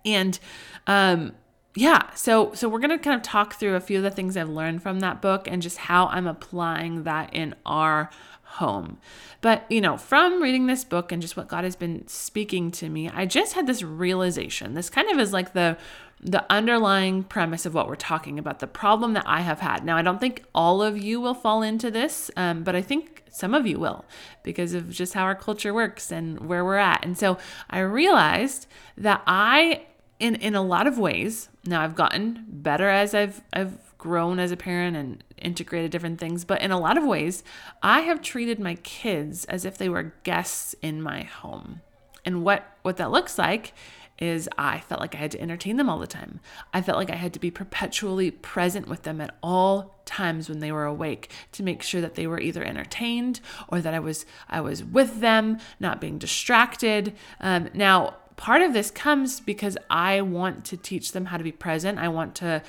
And 0.05 0.38
um, 0.87 1.33
yeah, 1.75 2.15
so 2.15 2.53
so 2.55 2.69
we're 2.69 2.79
gonna 2.79 2.99
kind 2.99 3.17
of 3.17 3.23
talk 3.23 3.55
through 3.55 3.75
a 3.75 3.81
few 3.81 3.99
of 3.99 4.03
the 4.03 4.11
things 4.11 4.37
I've 4.37 4.49
learned 4.49 4.83
from 4.83 5.00
that 5.00 5.21
book 5.21 5.49
and 5.49 5.61
just 5.62 5.79
how 5.79 6.07
I'm 6.07 6.26
applying 6.26 7.05
that 7.05 7.35
in 7.35 7.55
our 7.65 8.11
home. 8.47 8.99
But, 9.41 9.65
you 9.71 9.81
know, 9.81 9.97
from 9.97 10.43
reading 10.43 10.67
this 10.67 10.85
book 10.85 11.12
and 11.12 11.21
just 11.21 11.37
what 11.37 11.49
God 11.49 11.65
has 11.65 11.76
been 11.76 12.07
speaking 12.09 12.71
to 12.73 12.88
me, 12.88 13.09
I 13.09 13.26
just 13.26 13.53
had 13.53 13.67
this 13.67 13.83
realization. 13.83 14.75
This 14.75 14.91
kind 14.91 15.11
of 15.11 15.19
is 15.19 15.33
like 15.33 15.53
the 15.53 15.76
the 16.19 16.50
underlying 16.50 17.23
premise 17.23 17.67
of 17.67 17.75
what 17.75 17.88
we're 17.88 17.95
talking 17.95 18.38
about, 18.38 18.59
the 18.59 18.67
problem 18.67 19.12
that 19.12 19.25
I 19.26 19.43
have 19.43 19.61
had. 19.61 19.85
Now, 19.85 19.99
I 19.99 20.03
don't 20.03 20.19
think 20.19 20.45
all 20.55 20.83
of 20.83 20.97
you 20.97 21.21
will 21.21 21.35
fall 21.35 21.62
into 21.62 21.91
this, 21.91 22.31
um, 22.38 22.65
but 22.65 22.75
I 22.75 22.81
think 22.81 23.25
some 23.31 23.53
of 23.53 23.67
you 23.67 23.79
will 23.79 24.07
because 24.43 24.73
of 24.73 24.91
just 24.91 25.12
how 25.12 25.25
our 25.25 25.35
culture 25.35 25.75
works 25.75 26.11
and 26.11 26.49
where 26.49 26.65
we're 26.65 26.79
at. 26.79 27.05
And 27.05 27.19
so 27.19 27.37
I 27.69 27.81
realized 27.81 28.67
that 28.97 29.23
I, 29.26 29.83
in 30.19 30.37
in 30.37 30.55
a 30.55 30.62
lot 30.62 30.87
of 30.87 30.99
ways, 30.99 31.50
now 31.67 31.83
I've 31.83 31.95
gotten 31.95 32.47
better 32.49 32.88
as 32.88 33.15
I've 33.15 33.43
I've 33.53 33.79
grown 33.99 34.38
as 34.38 34.53
a 34.53 34.57
parent 34.57 34.97
and 34.97 35.25
integrated 35.38 35.91
different 35.91 36.19
things, 36.19 36.45
but 36.45 36.61
in 36.61 36.71
a 36.71 36.81
lot 36.81 36.99
of 36.99 37.05
ways, 37.05 37.43
I 37.83 38.00
have 38.03 38.23
treated 38.23 38.59
my 38.59 38.75
kids 38.76 39.45
as 39.47 39.65
if 39.65 39.79
they 39.79 39.88
were 39.88 40.15
guests 40.23 40.75
in 40.83 41.03
my 41.03 41.23
home. 41.23 41.81
And 42.25 42.45
what 42.45 42.76
what 42.83 42.97
that 42.97 43.11
looks 43.11 43.38
like 43.38 43.73
is 44.19 44.49
I 44.57 44.81
felt 44.81 45.00
like 45.00 45.15
I 45.15 45.19
had 45.19 45.31
to 45.33 45.41
entertain 45.41 45.76
them 45.76 45.88
all 45.88 45.99
the 45.99 46.07
time. 46.07 46.41
I 46.73 46.81
felt 46.81 46.99
like 46.99 47.11
I 47.11 47.17
had 47.17 47.35
to 47.35 47.38
be 47.38 47.50
perpetually 47.50 48.31
present 48.31 48.88
with 48.88 49.03
them 49.03 49.21
at 49.21 49.35
all 49.43 50.00
times 50.05 50.49
when 50.49 50.61
they 50.61 50.73
were 50.73 50.87
awake 50.87 51.31
to 51.53 51.62
make 51.62 51.83
sure 51.83 52.00
that 52.00 52.15
they 52.15 52.26
were 52.26 52.41
either 52.41 52.65
entertained 52.65 53.41
or 53.69 53.81
that 53.81 53.95
I 53.95 53.99
was 53.99 54.25
I 54.49 54.61
was 54.61 54.83
with 54.83 55.21
them, 55.21 55.59
not 55.79 56.00
being 56.00 56.19
distracted. 56.19 57.15
Um, 57.41 57.69
now, 57.75 58.17
part 58.37 58.62
of 58.62 58.73
this 58.73 58.91
comes 58.91 59.41
because 59.41 59.76
I 59.91 60.21
want 60.21 60.65
to 60.67 60.76
teach 60.76 61.12
them 61.12 61.26
how 61.26 61.37
to 61.37 61.45
be 61.45 61.53
present. 61.53 61.99
I 61.99 62.09
want 62.09 62.35
to 62.37 62.62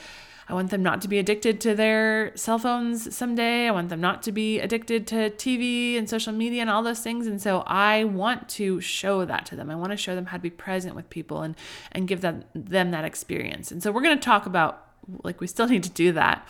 I 0.50 0.54
want 0.54 0.72
them 0.72 0.82
not 0.82 1.02
to 1.02 1.10
be 1.10 1.20
addicted 1.20 1.60
to 1.62 1.76
their 1.76 2.32
cell 2.36 2.58
phones 2.58 3.14
someday. 3.16 3.68
I 3.68 3.72
want 3.72 3.90
them 3.90 4.00
not 4.00 4.24
to 4.24 4.32
be 4.32 4.60
addicted 4.60 5.06
to 5.08 5.30
TV 5.32 5.98
and 5.98 6.10
social 6.10 6.32
media 6.32 6.62
and 6.62 6.70
all 6.70 6.84
those 6.84 7.02
things. 7.02 7.28
And 7.28 7.42
so 7.42 7.64
I 7.68 8.06
want 8.06 8.48
to 8.50 8.80
show 8.80 9.26
that 9.26 9.46
to 9.48 9.58
them. 9.58 9.70
I 9.70 9.76
want 9.76 9.92
to 9.92 9.98
show 9.98 10.16
them 10.16 10.28
how 10.28 10.38
to 10.38 10.44
be 10.44 10.50
present 10.50 10.96
with 10.96 11.10
people 11.10 11.42
and 11.42 11.56
and 11.92 12.08
give 12.08 12.22
them 12.22 12.46
them 12.56 12.92
that 12.92 13.04
experience. 13.04 13.72
And 13.72 13.84
so 13.84 13.92
we're 13.92 14.02
going 14.02 14.18
to 14.18 14.24
talk 14.24 14.46
about 14.46 14.86
like 15.24 15.42
we 15.42 15.48
still 15.48 15.68
need 15.68 15.84
to 15.84 15.90
do 15.90 16.14
that. 16.14 16.48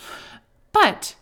But 0.72 1.16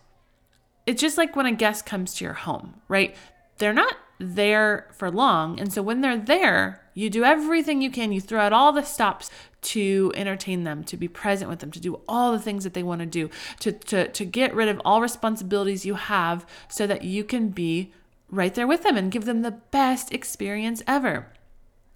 it's 0.85 1.01
just 1.01 1.17
like 1.17 1.35
when 1.35 1.45
a 1.45 1.53
guest 1.53 1.85
comes 1.85 2.13
to 2.15 2.25
your 2.25 2.33
home, 2.33 2.81
right? 2.89 3.15
They're 3.57 3.73
not 3.73 3.95
there 4.19 4.89
for 4.93 5.09
long. 5.09 5.59
And 5.59 5.71
so 5.71 5.81
when 5.81 6.01
they're 6.01 6.17
there, 6.17 6.81
you 6.93 7.09
do 7.09 7.23
everything 7.23 7.81
you 7.81 7.91
can. 7.91 8.11
You 8.11 8.21
throw 8.21 8.41
out 8.41 8.53
all 8.53 8.71
the 8.71 8.83
stops 8.83 9.29
to 9.65 10.11
entertain 10.15 10.63
them, 10.63 10.83
to 10.85 10.97
be 10.97 11.07
present 11.07 11.49
with 11.49 11.59
them, 11.59 11.71
to 11.71 11.79
do 11.79 11.99
all 12.07 12.31
the 12.31 12.39
things 12.39 12.63
that 12.63 12.73
they 12.73 12.83
want 12.83 12.99
to 12.99 13.05
do, 13.05 13.29
to, 13.59 13.71
to, 13.71 14.07
to 14.07 14.25
get 14.25 14.53
rid 14.53 14.67
of 14.67 14.81
all 14.85 15.01
responsibilities 15.01 15.85
you 15.85 15.95
have 15.95 16.45
so 16.67 16.87
that 16.87 17.03
you 17.03 17.23
can 17.23 17.49
be 17.49 17.91
right 18.29 18.55
there 18.55 18.67
with 18.67 18.83
them 18.83 18.97
and 18.97 19.11
give 19.11 19.25
them 19.25 19.41
the 19.41 19.51
best 19.51 20.13
experience 20.13 20.81
ever 20.87 21.27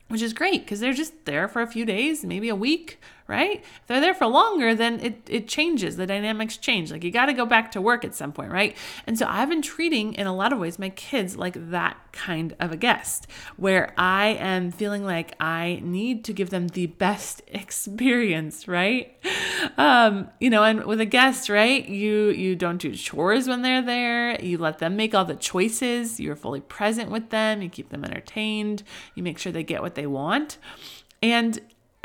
which 0.10 0.22
is 0.24 0.34
great 0.34 0.64
because 0.64 0.80
they're 0.80 0.92
just 0.92 1.26
there 1.26 1.48
for 1.48 1.62
a 1.62 1.68
few 1.68 1.86
days, 1.86 2.26
maybe 2.26 2.50
a 2.50 2.56
week, 2.56 3.00
right? 3.30 3.64
If 3.64 3.88
they're 3.88 4.02
there 4.02 4.16
for 4.16 4.26
longer, 4.26 4.74
then 4.74 5.00
it, 5.00 5.22
it 5.30 5.48
changes. 5.48 5.98
The 5.98 6.08
dynamics 6.08 6.58
change. 6.58 6.92
Like 6.92 7.04
you 7.04 7.12
got 7.12 7.28
to 7.28 7.34
go 7.34 7.46
back 7.46 7.72
to 7.74 7.82
work 7.82 8.04
at 8.04 8.16
some 8.16 8.32
point, 8.32 8.52
right? 8.52 8.76
And 9.06 9.20
so 9.20 9.28
I've 9.30 9.50
been 9.50 9.62
treating, 9.62 10.16
in 10.16 10.26
a 10.26 10.36
lot 10.36 10.52
of 10.52 10.58
ways, 10.58 10.80
my 10.80 10.90
kids 10.90 11.38
like 11.38 11.70
that 11.70 11.98
kind 12.12 12.56
of 12.60 12.72
a 12.72 12.78
guest 12.78 13.28
where 13.56 13.94
I 13.98 14.30
am 14.30 14.72
feeling 14.72 15.06
like 15.06 15.36
I 15.40 15.80
need 15.84 16.26
to 16.26 16.34
give 16.34 16.50
them 16.50 16.70
the 16.70 16.88
best 16.88 17.44
experience, 17.48 18.68
right? 18.68 19.16
Um, 19.78 20.30
you 20.40 20.50
know, 20.50 20.64
and 20.64 20.86
with 20.86 21.00
a 21.00 21.06
guest, 21.06 21.50
right? 21.50 21.88
You 21.88 22.30
you 22.30 22.56
don't 22.56 22.78
do 22.78 22.96
chores 22.96 23.48
when 23.48 23.62
they're 23.62 23.84
there. 23.84 24.44
You 24.44 24.58
let 24.58 24.80
them 24.80 24.96
make 24.96 25.14
all 25.14 25.26
the 25.26 25.36
choices. 25.36 26.20
You're 26.20 26.36
fully 26.36 26.62
present 26.62 27.12
with 27.12 27.30
them. 27.30 27.62
You 27.62 27.70
keep 27.70 27.90
them 27.90 28.04
entertained. 28.04 28.82
You 29.14 29.22
make 29.22 29.38
sure 29.38 29.52
they 29.52 29.64
get 29.64 29.84
what 29.84 29.94
they 29.94 30.08
want. 30.08 30.58
And 31.22 31.60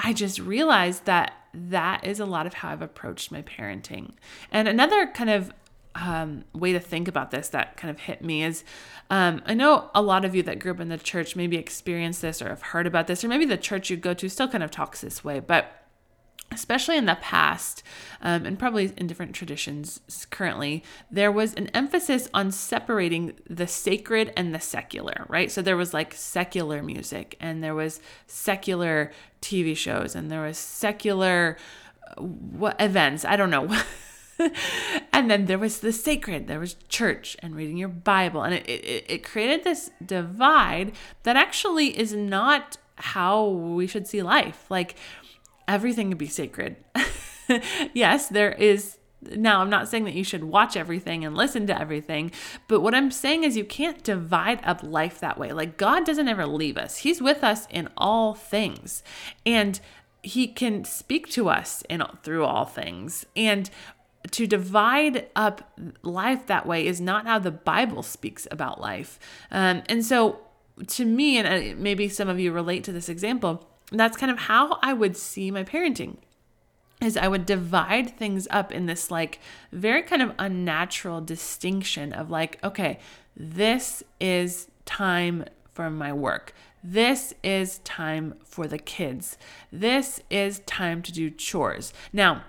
I 0.04 0.12
just 0.12 0.38
realized 0.38 1.06
that 1.06 1.32
that 1.54 2.04
is 2.04 2.20
a 2.20 2.26
lot 2.26 2.46
of 2.46 2.52
how 2.52 2.68
I've 2.68 2.82
approached 2.82 3.32
my 3.32 3.40
parenting. 3.40 4.12
And 4.52 4.68
another 4.68 5.06
kind 5.06 5.30
of 5.30 5.50
um, 5.94 6.44
way 6.52 6.74
to 6.74 6.80
think 6.80 7.08
about 7.08 7.30
this 7.30 7.48
that 7.48 7.78
kind 7.78 7.90
of 7.90 8.00
hit 8.00 8.22
me 8.22 8.44
is 8.44 8.64
um, 9.08 9.40
I 9.46 9.54
know 9.54 9.90
a 9.94 10.02
lot 10.02 10.26
of 10.26 10.34
you 10.34 10.42
that 10.42 10.58
grew 10.58 10.72
up 10.72 10.80
in 10.80 10.90
the 10.90 10.98
church 10.98 11.36
maybe 11.36 11.56
experienced 11.56 12.20
this 12.20 12.42
or 12.42 12.50
have 12.50 12.60
heard 12.60 12.86
about 12.86 13.06
this, 13.06 13.24
or 13.24 13.28
maybe 13.28 13.46
the 13.46 13.56
church 13.56 13.88
you 13.88 13.96
go 13.96 14.12
to 14.12 14.28
still 14.28 14.48
kind 14.48 14.62
of 14.62 14.70
talks 14.70 15.00
this 15.00 15.24
way, 15.24 15.40
but 15.40 15.83
especially 16.54 16.96
in 16.96 17.06
the 17.06 17.16
past, 17.16 17.82
um, 18.22 18.46
and 18.46 18.58
probably 18.58 18.92
in 18.96 19.06
different 19.06 19.34
traditions 19.34 20.00
currently, 20.30 20.82
there 21.10 21.32
was 21.32 21.54
an 21.54 21.68
emphasis 21.68 22.28
on 22.32 22.50
separating 22.50 23.34
the 23.48 23.66
sacred 23.66 24.32
and 24.36 24.54
the 24.54 24.60
secular, 24.60 25.26
right? 25.28 25.50
So 25.50 25.60
there 25.60 25.76
was 25.76 25.92
like 25.92 26.14
secular 26.14 26.82
music, 26.82 27.36
and 27.40 27.62
there 27.62 27.74
was 27.74 28.00
secular 28.26 29.12
TV 29.42 29.76
shows, 29.76 30.14
and 30.14 30.30
there 30.30 30.42
was 30.42 30.58
secular 30.58 31.56
uh, 32.16 32.22
what 32.22 32.80
events. 32.80 33.24
I 33.24 33.36
don't 33.36 33.50
know. 33.50 33.68
and 35.12 35.30
then 35.30 35.46
there 35.46 35.58
was 35.58 35.78
the 35.78 35.92
sacred 35.92 36.48
there 36.48 36.58
was 36.58 36.74
church 36.88 37.36
and 37.40 37.54
reading 37.54 37.76
your 37.76 37.88
bible 37.88 38.42
and 38.42 38.54
it, 38.54 38.68
it, 38.68 39.04
it 39.08 39.24
created 39.24 39.62
this 39.62 39.90
divide 40.04 40.92
that 41.22 41.36
actually 41.36 41.96
is 41.96 42.12
not 42.12 42.76
how 42.96 43.46
we 43.46 43.86
should 43.86 44.06
see 44.06 44.22
life 44.22 44.64
like 44.70 44.96
everything 45.68 46.10
can 46.10 46.18
be 46.18 46.28
sacred. 46.28 46.76
yes, 47.94 48.28
there 48.28 48.52
is. 48.52 48.98
Now, 49.22 49.62
I'm 49.62 49.70
not 49.70 49.88
saying 49.88 50.04
that 50.04 50.12
you 50.12 50.24
should 50.24 50.44
watch 50.44 50.76
everything 50.76 51.24
and 51.24 51.34
listen 51.34 51.66
to 51.68 51.80
everything, 51.80 52.30
but 52.68 52.82
what 52.82 52.94
I'm 52.94 53.10
saying 53.10 53.42
is 53.42 53.56
you 53.56 53.64
can't 53.64 54.02
divide 54.02 54.60
up 54.64 54.82
life 54.82 55.18
that 55.20 55.38
way. 55.38 55.50
Like, 55.52 55.78
God 55.78 56.04
doesn't 56.04 56.28
ever 56.28 56.46
leave 56.46 56.76
us, 56.76 56.98
He's 56.98 57.22
with 57.22 57.42
us 57.42 57.66
in 57.70 57.88
all 57.96 58.34
things. 58.34 59.02
And 59.46 59.80
he 60.24 60.48
can 60.48 60.84
speak 60.84 61.28
to 61.28 61.48
us 61.48 61.82
in 61.88 62.02
through 62.22 62.44
all 62.44 62.64
things 62.64 63.26
and 63.36 63.68
to 64.30 64.46
divide 64.46 65.28
up 65.36 65.78
life 66.02 66.46
that 66.46 66.66
way 66.66 66.86
is 66.86 67.00
not 67.00 67.26
how 67.26 67.38
the 67.38 67.50
bible 67.50 68.02
speaks 68.02 68.48
about 68.50 68.80
life 68.80 69.18
um, 69.50 69.82
and 69.86 70.04
so 70.04 70.40
to 70.86 71.04
me 71.04 71.36
and 71.36 71.46
uh, 71.46 71.76
maybe 71.78 72.08
some 72.08 72.28
of 72.28 72.40
you 72.40 72.50
relate 72.50 72.82
to 72.82 72.90
this 72.90 73.08
example 73.08 73.68
that's 73.90 74.16
kind 74.16 74.32
of 74.32 74.38
how 74.38 74.78
I 74.82 74.92
would 74.92 75.16
see 75.16 75.50
my 75.50 75.64
parenting 75.64 76.16
is 77.02 77.16
I 77.16 77.28
would 77.28 77.44
divide 77.44 78.16
things 78.16 78.48
up 78.50 78.72
in 78.72 78.86
this 78.86 79.10
like 79.10 79.38
very 79.72 80.02
kind 80.02 80.22
of 80.22 80.32
unnatural 80.38 81.20
distinction 81.20 82.12
of 82.12 82.30
like, 82.30 82.58
okay, 82.64 82.98
this 83.36 84.02
is 84.20 84.68
time 84.84 85.44
for 85.72 85.90
my 85.90 86.12
work. 86.12 86.54
This 86.82 87.34
is 87.42 87.78
time 87.78 88.34
for 88.44 88.66
the 88.66 88.78
kids. 88.78 89.38
This 89.72 90.20
is 90.30 90.60
time 90.60 91.02
to 91.02 91.12
do 91.12 91.30
chores. 91.30 91.92
Now, 92.12 92.44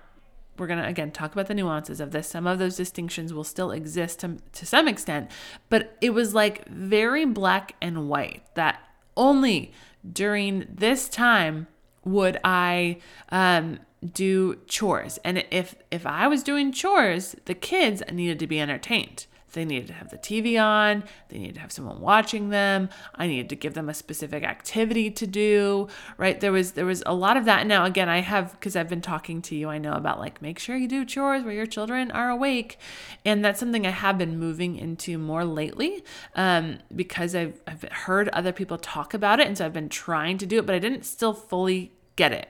we're 0.58 0.68
going 0.68 0.82
to 0.82 0.88
again 0.88 1.12
talk 1.12 1.34
about 1.34 1.48
the 1.48 1.54
nuances 1.54 2.00
of 2.00 2.12
this. 2.12 2.30
Some 2.30 2.48
of 2.48 2.60
those 2.60 2.78
distinctions 2.78 3.34
will 3.34 3.44
still 3.44 3.72
exist 3.72 4.20
to, 4.22 4.38
to 4.54 4.66
some 4.66 4.88
extent, 4.88 5.30
but 5.70 5.98
it 6.02 6.12
was 6.12 6.34
like 6.34 6.68
very 6.68 7.26
black 7.26 7.76
and 7.82 8.08
white 8.08 8.44
that 8.56 8.80
only 9.18 9.74
during 10.12 10.68
this 10.70 11.10
time 11.10 11.68
would 12.04 12.40
I 12.44 12.98
um, 13.30 13.80
do 14.14 14.60
chores. 14.68 15.20
And 15.24 15.44
if 15.52 15.76
if 15.92 16.06
I 16.06 16.28
was 16.28 16.44
doing 16.44 16.72
chores, 16.72 17.36
the 17.46 17.56
kids 17.56 18.04
needed 18.12 18.40
to 18.40 18.48
be 18.48 18.60
entertained. 18.60 19.26
They 19.56 19.66
needed 19.66 19.88
to 19.88 19.94
have 19.94 20.10
the 20.10 20.18
TV 20.18 20.62
on, 20.62 21.04
they 21.30 21.40
needed 21.40 21.56
to 21.56 21.62
have 21.62 21.72
someone 21.72 22.02
watching 22.02 22.50
them. 22.50 22.90
I 23.16 23.26
needed 23.26 23.50
to 23.50 23.56
give 23.56 23.74
them 23.74 23.90
a 23.90 23.94
specific 23.94 24.44
activity 24.44 25.10
to 25.12 25.26
do, 25.26 25.88
right? 26.18 26.40
There 26.40 26.52
was 26.52 26.74
there 26.74 26.86
was 26.86 27.02
a 27.06 27.14
lot 27.14 27.38
of 27.38 27.46
that. 27.46 27.66
Now 27.66 27.86
again, 27.86 28.10
I 28.10 28.20
have 28.20 28.52
because 28.52 28.76
I've 28.76 28.90
been 28.90 29.02
talking 29.02 29.42
to 29.44 29.56
you, 29.56 29.70
I 29.70 29.78
know 29.78 29.94
about 29.94 30.20
like 30.20 30.42
make 30.42 30.60
sure 30.60 30.76
you 30.76 30.88
do 30.88 31.06
chores 31.06 31.44
where 31.44 31.54
your 31.54 31.66
children 31.66 32.12
are 32.12 32.30
awake. 32.30 32.78
And 33.24 33.44
that's 33.44 33.60
something 33.60 33.88
I 33.88 33.92
have 33.92 34.18
been 34.18 34.38
moving 34.38 34.76
into 34.76 35.18
more 35.18 35.46
lately 35.46 36.04
um, 36.36 36.80
because 36.96 37.34
I've, 37.34 37.62
I've 37.66 37.84
heard 37.84 38.30
other 38.30 38.52
people 38.52 38.78
talk 38.78 39.14
about 39.14 39.40
it. 39.40 39.48
And 39.48 39.58
so 39.58 39.66
I've 39.66 39.74
been 39.74 39.90
trying 39.90 40.38
to 40.40 40.46
do 40.46 40.60
it, 40.60 40.66
but 40.66 40.76
I 40.76 40.80
didn't 40.80 41.06
still 41.06 41.34
fully 41.34 41.94
get 42.16 42.32
it. 42.32 42.50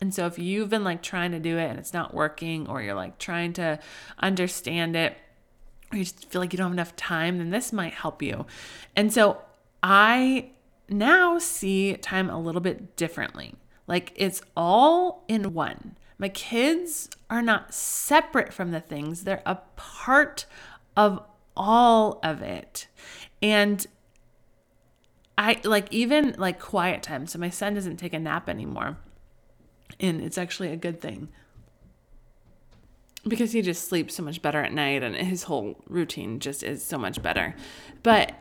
And 0.00 0.12
so 0.12 0.26
if 0.26 0.38
you've 0.38 0.68
been 0.68 0.84
like 0.84 1.00
trying 1.00 1.30
to 1.30 1.38
do 1.38 1.58
it 1.58 1.70
and 1.70 1.78
it's 1.78 1.92
not 1.92 2.12
working, 2.12 2.68
or 2.68 2.82
you're 2.82 2.94
like 2.94 3.18
trying 3.18 3.52
to 3.54 3.78
understand 4.18 4.96
it, 4.96 5.16
or 5.92 5.98
you 5.98 6.04
just 6.04 6.30
feel 6.30 6.40
like 6.40 6.52
you 6.52 6.56
don't 6.56 6.66
have 6.66 6.72
enough 6.72 6.96
time, 6.96 7.38
then 7.38 7.50
this 7.50 7.72
might 7.72 7.92
help 7.92 8.22
you. 8.22 8.46
And 8.96 9.12
so 9.12 9.42
I 9.82 10.50
now 10.88 11.38
see 11.38 11.94
time 11.96 12.30
a 12.30 12.40
little 12.40 12.60
bit 12.60 12.96
differently. 12.96 13.54
Like 13.86 14.12
it's 14.16 14.42
all 14.56 15.24
in 15.28 15.54
one. 15.54 15.96
My 16.18 16.28
kids 16.28 17.08
are 17.28 17.42
not 17.42 17.74
separate 17.74 18.52
from 18.52 18.70
the 18.70 18.80
things, 18.80 19.24
they're 19.24 19.42
a 19.44 19.56
part 19.76 20.46
of 20.96 21.22
all 21.56 22.20
of 22.22 22.42
it. 22.42 22.86
And 23.42 23.84
I 25.36 25.60
like 25.64 25.92
even 25.92 26.34
like 26.38 26.60
quiet 26.60 27.02
time. 27.02 27.26
So 27.26 27.38
my 27.38 27.50
son 27.50 27.74
doesn't 27.74 27.96
take 27.96 28.12
a 28.12 28.18
nap 28.18 28.48
anymore. 28.48 28.98
And 29.98 30.22
it's 30.22 30.38
actually 30.38 30.68
a 30.68 30.76
good 30.76 31.00
thing 31.00 31.28
because 33.26 33.52
he 33.52 33.62
just 33.62 33.88
sleeps 33.88 34.16
so 34.16 34.22
much 34.22 34.42
better 34.42 34.60
at 34.62 34.72
night 34.72 35.02
and 35.02 35.14
his 35.16 35.44
whole 35.44 35.76
routine 35.88 36.40
just 36.40 36.62
is 36.62 36.84
so 36.84 36.98
much 36.98 37.22
better. 37.22 37.54
But 38.02 38.32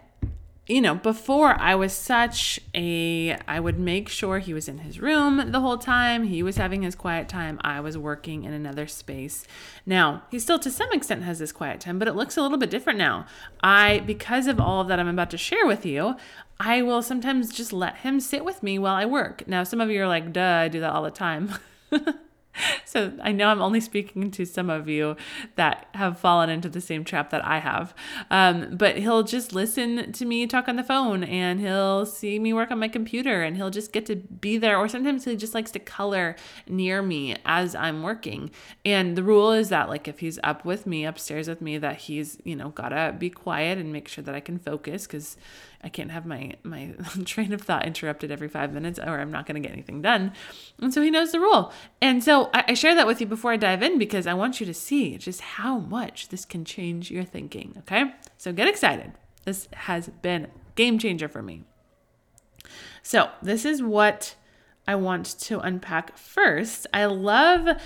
you 0.68 0.80
know, 0.80 0.96
before 0.96 1.60
I 1.60 1.76
was 1.76 1.92
such 1.92 2.60
a, 2.74 3.36
I 3.48 3.60
would 3.60 3.80
make 3.80 4.08
sure 4.08 4.40
he 4.40 4.54
was 4.54 4.70
in 4.70 4.80
his 4.80 5.02
room 5.02 5.52
the 5.52 5.60
whole 5.60 5.78
time. 5.78 6.24
He 6.24 6.44
was 6.44 6.56
having 6.56 6.84
his 6.84 6.96
quiet 6.96 7.28
time. 7.28 7.60
I 7.62 7.82
was 7.82 7.98
working 7.98 8.44
in 8.44 8.54
another 8.54 8.88
space. 8.88 9.46
Now, 9.86 10.24
he 10.30 10.40
still 10.40 10.60
to 10.60 10.72
some 10.72 10.92
extent 10.94 11.24
has 11.24 11.40
this 11.40 11.52
quiet 11.52 11.82
time, 11.82 12.00
but 12.00 12.08
it 12.08 12.16
looks 12.16 12.38
a 12.38 12.42
little 12.42 12.60
bit 12.60 12.70
different 12.70 13.00
now. 13.00 13.26
I, 13.62 14.00
because 14.00 14.48
of 14.48 14.62
all 14.62 14.82
of 14.82 14.88
that 14.88 15.00
I'm 15.00 15.08
about 15.08 15.32
to 15.32 15.38
share 15.38 15.66
with 15.66 15.86
you, 15.86 16.16
I 16.60 16.84
will 16.84 17.02
sometimes 17.02 17.52
just 17.52 17.74
let 17.74 17.98
him 17.98 18.20
sit 18.20 18.46
with 18.46 18.62
me 18.62 18.78
while 18.80 18.96
I 18.96 19.06
work. 19.06 19.48
Now, 19.48 19.64
some 19.64 19.82
of 19.82 19.90
you 19.90 20.02
are 20.04 20.08
like, 20.08 20.32
duh, 20.32 20.60
I 20.60 20.68
do 20.68 20.80
that 20.80 20.94
all 20.94 21.04
the 21.04 21.12
time. 21.12 21.56
so 22.86 23.14
I 23.22 23.32
know 23.32 23.48
I'm 23.48 23.62
only 23.62 23.80
speaking 23.80 24.32
to 24.32 24.46
some 24.46 24.70
of 24.70 24.88
you 24.88 25.16
that 25.56 25.88
have 25.94 26.20
fallen 26.20 26.50
into 26.50 26.70
the 26.70 26.82
same 26.82 27.04
trap 27.04 27.30
that 27.30 27.46
I 27.46 27.60
have. 27.60 27.94
Um, 28.30 28.76
but 28.76 28.98
he'll 28.98 29.24
just 29.24 29.54
listen 29.54 30.12
to 30.12 30.26
me 30.26 30.48
talk 30.48 30.68
on 30.68 30.76
the 30.76 30.84
phone 30.84 31.24
and 31.24 31.60
he'll 31.60 32.06
see 32.06 32.40
me 32.40 32.54
work 32.54 32.72
on 32.72 32.80
my 32.80 32.88
computer 32.88 33.42
and 33.42 33.58
he'll 33.58 33.70
just 33.70 33.92
get 33.92 34.06
to 34.08 34.16
be 34.16 34.58
there. 34.58 34.78
Or 34.78 34.88
sometimes 34.88 35.26
he 35.26 35.36
just 35.36 35.54
likes 35.54 35.72
to 35.72 35.80
color 35.80 36.36
near 36.68 37.02
me 37.02 37.36
as 37.46 37.76
I'm 37.76 38.04
working. 38.04 38.52
And 38.86 39.16
the 39.16 39.24
rule 39.24 39.52
is 39.52 39.70
that, 39.70 39.90
like, 39.90 40.08
if 40.08 40.20
he's 40.20 40.40
up 40.44 40.66
with 40.66 40.86
me, 40.86 41.06
upstairs 41.06 41.48
with 41.48 41.62
me, 41.62 41.78
that 41.78 41.98
he's, 41.98 42.38
you 42.44 42.56
know, 42.56 42.70
gotta 42.70 43.16
be 43.18 43.30
quiet 43.30 43.78
and 43.78 43.92
make 43.92 44.08
sure 44.08 44.24
that 44.24 44.36
I 44.36 44.40
can 44.40 44.58
focus 44.58 45.08
because 45.08 45.38
I 45.84 45.90
can't 45.90 46.12
have 46.12 46.26
my 46.26 46.54
my 46.64 46.94
train 47.26 47.54
of 47.54 47.62
thought 47.62 47.86
interrupted 47.86 48.32
every 48.32 48.48
five 48.48 48.74
minutes, 48.74 49.00
or 49.00 49.20
I'm 49.20 49.32
not 49.32 49.46
going 49.46 49.62
to 49.62 49.68
get 49.68 49.74
anything 49.74 50.02
done. 50.02 50.34
And 50.80 50.94
so 50.94 51.02
he 51.02 51.12
knows 51.12 51.32
the 51.32 51.40
rule. 51.40 51.72
And 52.02 52.24
so 52.24 52.50
I, 52.54 52.66
I 52.70 52.74
share 52.74 52.96
that 52.96 53.08
with 53.08 53.22
you 53.22 53.28
before 53.28 53.52
I 53.52 53.58
dive 53.58 53.82
in 53.82 53.98
because 53.98 54.28
I 54.28 54.34
want 54.34 54.60
you 54.60 54.66
to 54.66 54.74
see 54.74 55.18
just 55.18 55.42
how 55.42 55.80
much 55.80 56.30
this 56.30 56.46
can 56.46 56.66
change 56.66 57.12
your 57.12 57.24
thinking. 57.24 57.76
Okay, 57.80 58.14
so 58.38 58.52
get 58.54 58.68
excited. 58.68 59.14
This 59.46 59.68
has 59.74 60.10
been 60.22 60.48
game 60.76 61.00
changer 61.00 61.28
for 61.28 61.42
me. 61.42 61.64
So 63.04 63.30
this 63.42 63.66
is 63.66 63.82
what 63.82 64.36
I 64.88 64.96
want 64.96 65.26
to 65.42 65.60
unpack 65.60 66.18
first. 66.18 66.88
I 66.94 67.06
love 67.06 67.82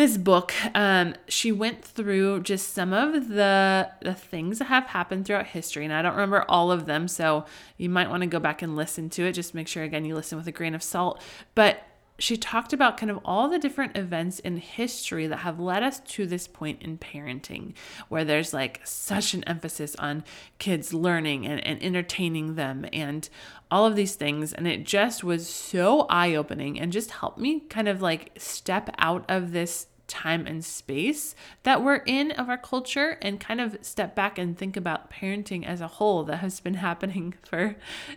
this 0.00 0.16
book, 0.16 0.52
um, 0.74 1.14
she 1.28 1.52
went 1.52 1.84
through 1.84 2.40
just 2.40 2.72
some 2.72 2.92
of 2.92 3.28
the 3.28 3.90
the 4.00 4.14
things 4.14 4.58
that 4.58 4.66
have 4.66 4.86
happened 4.86 5.26
throughout 5.26 5.48
history, 5.48 5.84
and 5.84 5.92
I 5.92 6.02
don't 6.02 6.14
remember 6.14 6.44
all 6.48 6.72
of 6.72 6.86
them, 6.86 7.06
so 7.06 7.44
you 7.76 7.90
might 7.90 8.08
want 8.08 8.22
to 8.22 8.26
go 8.26 8.38
back 8.38 8.62
and 8.62 8.76
listen 8.76 9.10
to 9.10 9.26
it. 9.26 9.32
Just 9.32 9.54
make 9.54 9.68
sure 9.68 9.82
again 9.82 10.04
you 10.04 10.14
listen 10.14 10.38
with 10.38 10.46
a 10.46 10.52
grain 10.52 10.74
of 10.74 10.82
salt. 10.82 11.22
But 11.54 11.82
she 12.20 12.36
talked 12.36 12.72
about 12.72 12.98
kind 12.98 13.10
of 13.10 13.18
all 13.24 13.48
the 13.48 13.58
different 13.58 13.96
events 13.96 14.38
in 14.38 14.58
history 14.58 15.26
that 15.26 15.38
have 15.38 15.58
led 15.58 15.82
us 15.82 16.00
to 16.00 16.26
this 16.26 16.46
point 16.46 16.82
in 16.82 16.98
parenting, 16.98 17.72
where 18.08 18.24
there's 18.24 18.52
like 18.52 18.80
such 18.84 19.32
an 19.34 19.42
emphasis 19.44 19.96
on 19.96 20.22
kids 20.58 20.92
learning 20.92 21.46
and, 21.46 21.66
and 21.66 21.82
entertaining 21.82 22.54
them 22.54 22.86
and 22.92 23.28
all 23.70 23.86
of 23.86 23.96
these 23.96 24.16
things. 24.16 24.52
And 24.52 24.68
it 24.68 24.84
just 24.84 25.24
was 25.24 25.48
so 25.48 26.02
eye 26.10 26.34
opening 26.34 26.78
and 26.78 26.92
just 26.92 27.10
helped 27.10 27.38
me 27.38 27.60
kind 27.60 27.88
of 27.88 28.02
like 28.02 28.32
step 28.36 28.90
out 28.98 29.24
of 29.28 29.52
this 29.52 29.86
time 30.10 30.44
and 30.46 30.64
space 30.64 31.34
that 31.62 31.82
we're 31.82 32.02
in 32.04 32.32
of 32.32 32.48
our 32.48 32.58
culture 32.58 33.16
and 33.22 33.38
kind 33.38 33.60
of 33.60 33.78
step 33.80 34.14
back 34.14 34.38
and 34.38 34.58
think 34.58 34.76
about 34.76 35.10
parenting 35.10 35.64
as 35.64 35.80
a 35.80 35.86
whole 35.86 36.24
that 36.24 36.38
has 36.38 36.60
been 36.60 36.74
happening 36.88 37.32
for 37.44 37.76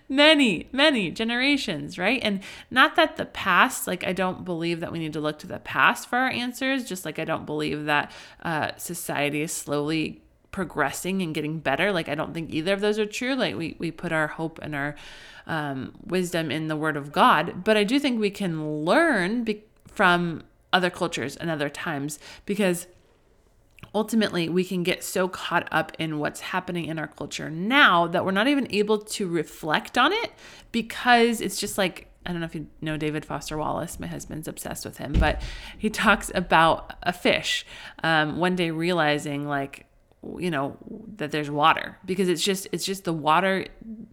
many, 0.10 0.68
many 0.72 1.12
generations, 1.12 1.98
right? 1.98 2.20
And 2.24 2.42
not 2.72 2.96
that 2.96 3.16
the 3.16 3.26
past, 3.26 3.88
like, 3.88 4.04
I 4.04 4.12
don't 4.12 4.44
believe 4.44 4.80
that 4.80 4.92
we 4.92 5.00
need 5.00 5.14
to 5.14 5.22
look 5.22 5.40
to 5.40 5.48
the 5.48 5.60
past 5.60 6.10
for 6.10 6.18
our 6.18 6.30
answers, 6.30 6.84
just 6.84 7.06
like 7.06 7.20
I 7.20 7.26
don't 7.26 7.46
believe 7.46 7.86
that 7.86 8.12
uh, 8.42 8.72
society 8.78 9.42
is 9.42 9.52
slowly 9.52 10.22
progressing 10.52 11.22
and 11.22 11.34
getting 11.34 11.60
better. 11.60 11.92
Like, 11.92 12.10
I 12.10 12.16
don't 12.16 12.34
think 12.34 12.52
either 12.52 12.74
of 12.74 12.82
those 12.82 12.98
are 12.98 13.06
true. 13.06 13.36
Like, 13.36 13.56
we, 13.56 13.76
we 13.78 13.92
put 13.92 14.12
our 14.12 14.28
hope 14.28 14.60
and 14.62 14.76
our 14.76 14.96
um, 15.46 15.94
wisdom 16.06 16.50
in 16.50 16.68
the 16.68 16.76
Word 16.76 16.98
of 16.98 17.12
God, 17.12 17.64
but 17.64 17.78
I 17.78 17.84
do 17.84 18.00
think 18.00 18.20
we 18.20 18.32
can 18.32 18.84
learn 18.84 19.44
be- 19.44 19.64
from 19.88 20.44
other 20.74 20.90
cultures 20.90 21.36
and 21.36 21.50
other 21.50 21.70
times 21.70 22.20
because 22.46 22.88
ultimately 23.94 24.50
we 24.50 24.64
can 24.64 24.84
get 24.84 25.04
so 25.04 25.28
caught 25.28 25.68
up 25.72 25.92
in 26.00 26.20
what's 26.20 26.40
happening 26.40 26.86
in 26.86 26.98
our 26.98 27.08
culture 27.08 27.50
now 27.50 28.08
that 28.08 28.26
we're 28.26 28.32
not 28.32 28.48
even 28.48 28.68
able 28.72 28.98
to 28.98 29.28
reflect 29.28 29.98
on 29.98 30.12
it 30.12 30.32
because 30.72 31.42
it's 31.42 31.60
just 31.60 31.78
like 31.78 32.08
I 32.26 32.32
don't 32.32 32.40
know 32.40 32.46
if 32.46 32.56
you 32.56 32.68
know 32.82 32.96
David 32.96 33.26
Foster 33.26 33.58
Wallace. 33.58 34.00
My 34.00 34.08
husband's 34.08 34.48
obsessed 34.48 34.86
with 34.86 34.98
him, 34.98 35.12
but 35.20 35.42
he 35.78 35.90
talks 35.90 36.32
about 36.34 36.94
a 37.04 37.12
fish 37.12 37.66
um, 38.02 38.38
one 38.38 38.56
day 38.56 38.72
realizing 38.72 39.46
like 39.46 39.88
you 40.38 40.50
know 40.50 40.78
that 41.18 41.32
there's 41.32 41.52
water 41.52 41.98
because 42.06 42.30
it's 42.30 42.42
just 42.42 42.66
it's 42.72 42.86
just 42.86 43.04
the 43.04 43.12
water 43.12 43.66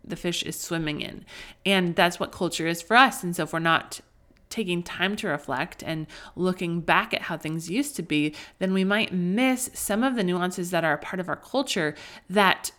the 0.04 0.16
fish 0.16 0.42
is 0.42 0.58
swimming 0.58 1.00
in 1.00 1.24
and 1.64 1.94
that's 1.94 2.18
what 2.18 2.32
culture 2.32 2.66
is 2.66 2.82
for 2.82 2.96
us 2.96 3.22
and 3.22 3.36
so 3.36 3.44
if 3.44 3.52
we're 3.52 3.60
not 3.60 4.00
taking 4.50 4.82
time 4.82 5.16
to 5.16 5.28
reflect 5.28 5.82
and 5.82 6.06
looking 6.36 6.80
back 6.80 7.14
at 7.14 7.22
how 7.22 7.36
things 7.36 7.70
used 7.70 7.96
to 7.96 8.02
be, 8.02 8.34
then 8.58 8.74
we 8.74 8.84
might 8.84 9.12
miss 9.12 9.70
some 9.72 10.02
of 10.02 10.16
the 10.16 10.24
nuances 10.24 10.70
that 10.70 10.84
are 10.84 10.94
a 10.94 10.98
part 10.98 11.20
of 11.20 11.28
our 11.28 11.36
culture 11.36 11.94
that 12.28 12.72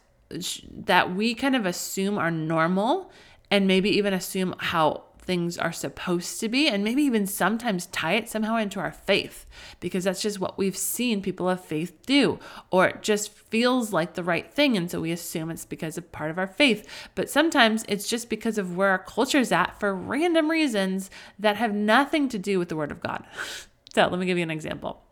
that 0.71 1.13
we 1.13 1.33
kind 1.33 1.55
of 1.55 1.65
assume 1.65 2.17
are 2.17 2.31
normal 2.31 3.11
and 3.49 3.67
maybe 3.67 3.89
even 3.89 4.13
assume 4.13 4.55
how 4.59 5.03
things 5.21 5.57
are 5.57 5.71
supposed 5.71 6.39
to 6.39 6.49
be, 6.49 6.67
and 6.67 6.83
maybe 6.83 7.03
even 7.03 7.27
sometimes 7.27 7.85
tie 7.87 8.13
it 8.13 8.29
somehow 8.29 8.57
into 8.57 8.79
our 8.79 8.91
faith 8.91 9.45
because 9.79 10.03
that's 10.03 10.21
just 10.21 10.39
what 10.39 10.57
we've 10.57 10.77
seen 10.77 11.21
people 11.21 11.49
of 11.49 11.63
faith 11.63 12.05
do, 12.05 12.39
or 12.69 12.87
it 12.87 13.01
just 13.01 13.31
feels 13.31 13.93
like 13.93 14.13
the 14.13 14.23
right 14.23 14.51
thing. 14.51 14.75
And 14.75 14.89
so 14.89 15.01
we 15.01 15.11
assume 15.11 15.51
it's 15.51 15.65
because 15.65 15.97
of 15.97 16.11
part 16.11 16.31
of 16.31 16.37
our 16.37 16.47
faith. 16.47 16.87
But 17.15 17.29
sometimes 17.29 17.85
it's 17.87 18.07
just 18.07 18.29
because 18.29 18.57
of 18.57 18.75
where 18.75 18.89
our 18.89 18.99
culture's 18.99 19.51
at 19.51 19.79
for 19.79 19.95
random 19.95 20.49
reasons 20.49 21.09
that 21.39 21.57
have 21.57 21.73
nothing 21.73 22.29
to 22.29 22.39
do 22.39 22.59
with 22.59 22.69
the 22.69 22.75
Word 22.75 22.91
of 22.91 23.01
God. 23.01 23.25
so 23.93 24.07
let 24.07 24.19
me 24.19 24.25
give 24.25 24.37
you 24.37 24.43
an 24.43 24.51
example. 24.51 25.03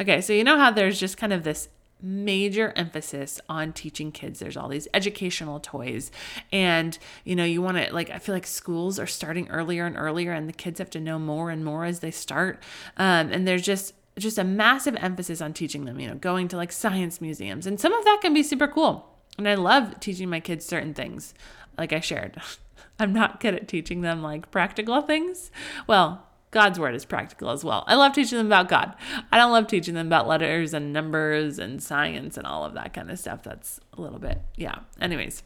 Okay, 0.00 0.20
so 0.20 0.32
you 0.32 0.44
know 0.44 0.58
how 0.58 0.70
there's 0.70 1.00
just 1.00 1.16
kind 1.16 1.32
of 1.32 1.42
this 1.42 1.68
major 2.02 2.72
emphasis 2.76 3.40
on 3.48 3.72
teaching 3.72 4.12
kids 4.12 4.38
there's 4.38 4.56
all 4.56 4.68
these 4.68 4.88
educational 4.92 5.60
toys. 5.60 6.10
And 6.52 6.98
you 7.24 7.34
know 7.34 7.44
you 7.44 7.62
want 7.62 7.78
to 7.78 7.92
like 7.92 8.10
i 8.10 8.18
feel 8.18 8.34
like 8.34 8.46
schools 8.46 8.98
are 8.98 9.06
starting 9.06 9.48
earlier 9.48 9.86
and 9.86 9.96
earlier 9.96 10.32
and 10.32 10.48
the 10.48 10.52
kids 10.52 10.78
have 10.78 10.90
to 10.90 11.00
know 11.00 11.18
more 11.18 11.50
and 11.50 11.64
more 11.64 11.84
as 11.84 12.00
they 12.00 12.10
start. 12.10 12.62
Um, 12.96 13.32
and 13.32 13.46
there's 13.48 13.62
just 13.62 13.94
just 14.18 14.38
a 14.38 14.44
massive 14.44 14.96
emphasis 14.96 15.40
on 15.40 15.52
teaching 15.52 15.84
them 15.84 16.00
you 16.00 16.08
know 16.08 16.14
going 16.14 16.48
to 16.48 16.56
like 16.56 16.72
science 16.72 17.20
museums. 17.20 17.66
And 17.66 17.80
some 17.80 17.92
of 17.92 18.04
that 18.04 18.18
can 18.20 18.34
be 18.34 18.42
super 18.42 18.68
cool. 18.68 19.08
And 19.38 19.48
i 19.48 19.54
love 19.54 19.98
teaching 20.00 20.28
my 20.28 20.40
kids 20.40 20.64
certain 20.66 20.94
things 20.94 21.34
like 21.78 21.92
i 21.92 22.00
shared. 22.00 22.40
I'm 22.98 23.12
not 23.12 23.40
good 23.40 23.54
at 23.54 23.68
teaching 23.68 24.00
them 24.00 24.22
like 24.22 24.50
practical 24.50 25.02
things. 25.02 25.50
Well 25.86 26.25
God's 26.56 26.80
word 26.80 26.94
is 26.94 27.04
practical 27.04 27.50
as 27.50 27.62
well. 27.62 27.84
I 27.86 27.96
love 27.96 28.14
teaching 28.14 28.38
them 28.38 28.46
about 28.46 28.70
God. 28.70 28.94
I 29.30 29.36
don't 29.36 29.52
love 29.52 29.66
teaching 29.66 29.92
them 29.92 30.06
about 30.06 30.26
letters 30.26 30.72
and 30.72 30.90
numbers 30.90 31.58
and 31.58 31.82
science 31.82 32.38
and 32.38 32.46
all 32.46 32.64
of 32.64 32.72
that 32.72 32.94
kind 32.94 33.10
of 33.10 33.18
stuff. 33.18 33.42
That's 33.42 33.78
a 33.92 34.00
little 34.00 34.18
bit, 34.18 34.40
yeah. 34.56 34.78
Anyways, 34.98 35.42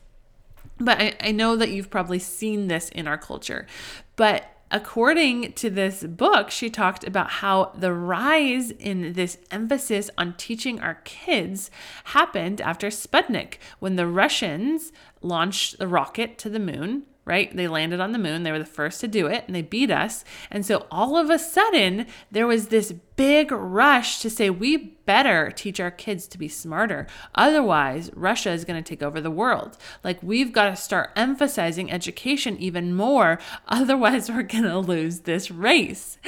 but 0.79 1.01
I, 1.01 1.16
I 1.20 1.33
know 1.33 1.57
that 1.57 1.70
you've 1.70 1.90
probably 1.90 2.20
seen 2.20 2.68
this 2.68 2.90
in 2.90 3.09
our 3.09 3.18
culture. 3.18 3.66
But 4.14 4.55
according 4.70 5.55
to 5.55 5.68
this 5.68 6.05
book, 6.05 6.53
she 6.53 6.70
talked 6.70 7.03
about 7.03 7.31
how 7.31 7.73
the 7.77 7.92
rise 7.92 8.70
in 8.70 9.14
this 9.14 9.37
emphasis 9.51 10.11
on 10.16 10.35
teaching 10.35 10.79
our 10.79 11.01
kids 11.03 11.73
happened 12.05 12.61
after 12.61 12.87
Sputnik, 12.87 13.55
when 13.81 13.96
the 13.96 14.07
Russians 14.07 14.92
launched 15.23 15.81
the 15.81 15.88
rocket 15.88 16.38
to 16.38 16.49
the 16.49 16.61
moon 16.61 17.03
right? 17.31 17.55
They 17.57 17.69
landed 17.69 18.01
on 18.01 18.11
the 18.11 18.19
moon. 18.19 18.43
They 18.43 18.51
were 18.51 18.59
the 18.59 18.64
first 18.64 19.01
to 19.03 19.09
do 19.09 19.29
it 19.29 19.45
and 19.47 19.55
they 19.55 19.62
beat 19.62 19.93
us. 19.93 20.25
And 20.51 20.66
so 20.66 20.88
all 20.90 21.16
of 21.16 21.31
a 21.31 21.38
sudden, 21.38 22.07
there 22.33 22.49
was 22.49 22.69
this 22.69 22.90
big 23.14 23.53
rush 23.53 24.19
to 24.19 24.29
say, 24.29 24.51
we 24.51 24.77
better 25.07 25.53
teach 25.53 25.79
our 25.79 25.93
kids 25.93 26.27
to 26.27 26.38
be 26.38 26.49
smarter. 26.49 27.07
Otherwise, 27.37 28.11
Russia 28.16 28.51
is 28.51 28.64
going 28.64 28.83
to 28.83 28.88
take 28.88 29.01
over 29.01 29.21
the 29.21 29.31
world. 29.31 29.79
Like, 30.03 30.21
we've 30.25 30.53
got 30.53 30.71
to 30.71 30.77
start 30.77 31.12
emphasizing 31.14 31.93
education 31.93 32.57
even 32.59 32.95
more. 32.95 33.38
Otherwise, 33.69 34.29
we're 34.29 34.43
going 34.43 34.64
to 34.64 34.79
lose 34.81 35.21
this 35.21 35.53
race. 35.53 36.19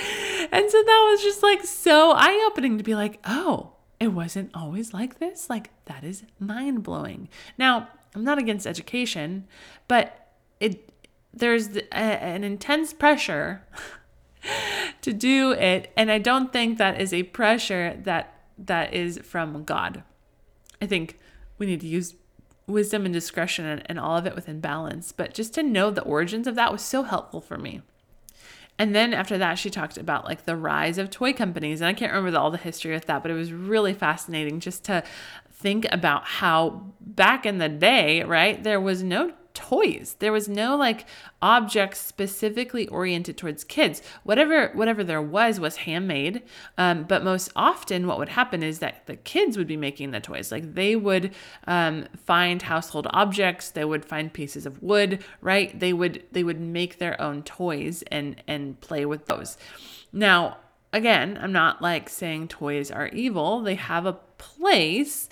And 0.53 0.71
so 0.71 0.83
that 0.83 1.09
was 1.11 1.23
just 1.23 1.43
like 1.43 1.65
so 1.65 2.12
eye 2.12 2.47
opening 2.47 2.79
to 2.79 2.85
be 2.85 2.95
like, 2.95 3.19
oh, 3.25 3.73
it 3.99 4.12
wasn't 4.12 4.53
always 4.55 4.95
like 4.95 5.19
this. 5.19 5.51
Like, 5.51 5.71
that 5.87 6.05
is 6.05 6.23
mind 6.38 6.85
blowing. 6.85 7.29
Now, 7.59 7.88
I'm 8.15 8.23
not 8.23 8.38
against 8.38 8.69
education, 8.69 9.49
but 9.88 10.29
it 10.61 10.91
there's 11.35 11.77
a, 11.77 11.97
an 11.97 12.45
intense 12.45 12.92
pressure 12.92 13.62
to 15.03 15.12
do 15.12 15.53
it 15.53 15.92
and 15.97 16.11
i 16.11 16.18
don't 16.18 16.53
think 16.53 16.79
that 16.79 17.01
is 17.01 17.12
a 17.12 17.23
pressure 17.25 17.99
that 18.03 18.42
that 18.59 18.92
is 18.92 19.18
from 19.23 19.64
god 19.64 20.03
i 20.81 20.87
think 20.87 21.18
we 21.59 21.66
need 21.66 21.81
to 21.81 21.87
use 21.87 22.14
wisdom 22.66 23.05
and 23.05 23.12
discretion 23.12 23.64
and, 23.64 23.83
and 23.87 23.99
all 23.99 24.16
of 24.16 24.27
it 24.27 24.35
within 24.35 24.61
balance 24.61 25.12
but 25.12 25.35
just 25.35 25.55
to 25.55 25.62
know 25.62 25.90
the 25.90 26.03
origins 26.03 26.47
of 26.47 26.55
that 26.55 26.73
was 26.73 26.83
so 26.83 27.03
helpful 27.03 27.40
for 27.40 27.59
me 27.59 27.83
and 28.79 28.95
then 28.95 29.14
after 29.14 29.38
that, 29.38 29.59
she 29.59 29.71
talked 29.71 29.97
about 29.97 30.25
like 30.25 30.45
the 30.45 30.57
rise 30.57 30.99
of 30.99 31.11
toy 31.11 31.33
companies. 31.33 31.81
And 31.81 31.88
I 31.88 31.92
can't 31.92 32.11
remember 32.11 32.31
the, 32.31 32.40
all 32.40 32.51
the 32.51 32.59
history 32.59 32.95
of 32.95 33.07
that, 33.07 33.23
but 33.23 33.31
it 33.31 33.35
was 33.35 33.53
really 33.53 33.95
fascinating 33.95 34.61
just 34.61 34.85
to 34.85 35.05
think 35.53 35.87
about 35.92 36.25
how 36.25 36.87
back 37.01 37.47
in 37.47 37.59
the 37.59 37.68
day, 37.68 38.23
right, 38.23 38.62
there 38.62 38.81
was 38.81 39.03
no 39.03 39.33
toys. 39.55 40.17
There 40.19 40.33
was 40.33 40.49
no 40.49 40.77
like 40.77 41.07
objects 41.41 42.01
specifically 42.01 42.88
oriented 42.88 43.37
towards 43.37 43.65
kids. 43.65 44.03
Whatever 44.23 44.69
whatever 44.75 45.05
there 45.05 45.23
was 45.23 45.61
was 45.61 45.77
handmade. 45.77 46.43
Um, 46.79 47.05
but 47.05 47.25
most 47.25 47.51
often, 47.57 48.07
what 48.07 48.19
would 48.19 48.31
happen 48.31 48.62
is 48.62 48.79
that 48.81 49.07
the 49.07 49.17
kids 49.17 49.57
would 49.57 49.67
be 49.67 49.77
making 49.77 50.11
the 50.11 50.21
toys. 50.21 50.53
Like 50.53 50.75
they 50.75 50.97
would 50.97 51.35
um, 51.67 52.07
find 52.25 52.62
household 52.62 53.07
objects. 53.11 53.71
They 53.71 53.85
would 53.85 54.05
find 54.05 54.33
pieces 54.33 54.67
of 54.67 54.83
wood. 54.83 55.25
Right. 55.41 55.79
They 55.79 55.93
would 55.93 56.25
they 56.33 56.45
would 56.45 56.61
make 56.61 56.99
their 56.99 57.21
own 57.21 57.43
toys 57.43 58.03
and 58.11 58.43
and 58.47 58.81
play 58.81 59.05
with 59.05 59.27
those. 59.27 59.57
Now 60.12 60.59
again, 60.93 61.38
I'm 61.41 61.53
not 61.53 61.81
like 61.83 62.09
saying 62.09 62.49
toys 62.49 62.91
are 62.91 63.09
evil. 63.09 63.62
They 63.62 63.77
have 63.77 64.07
a 64.07 64.19
place, 64.38 65.29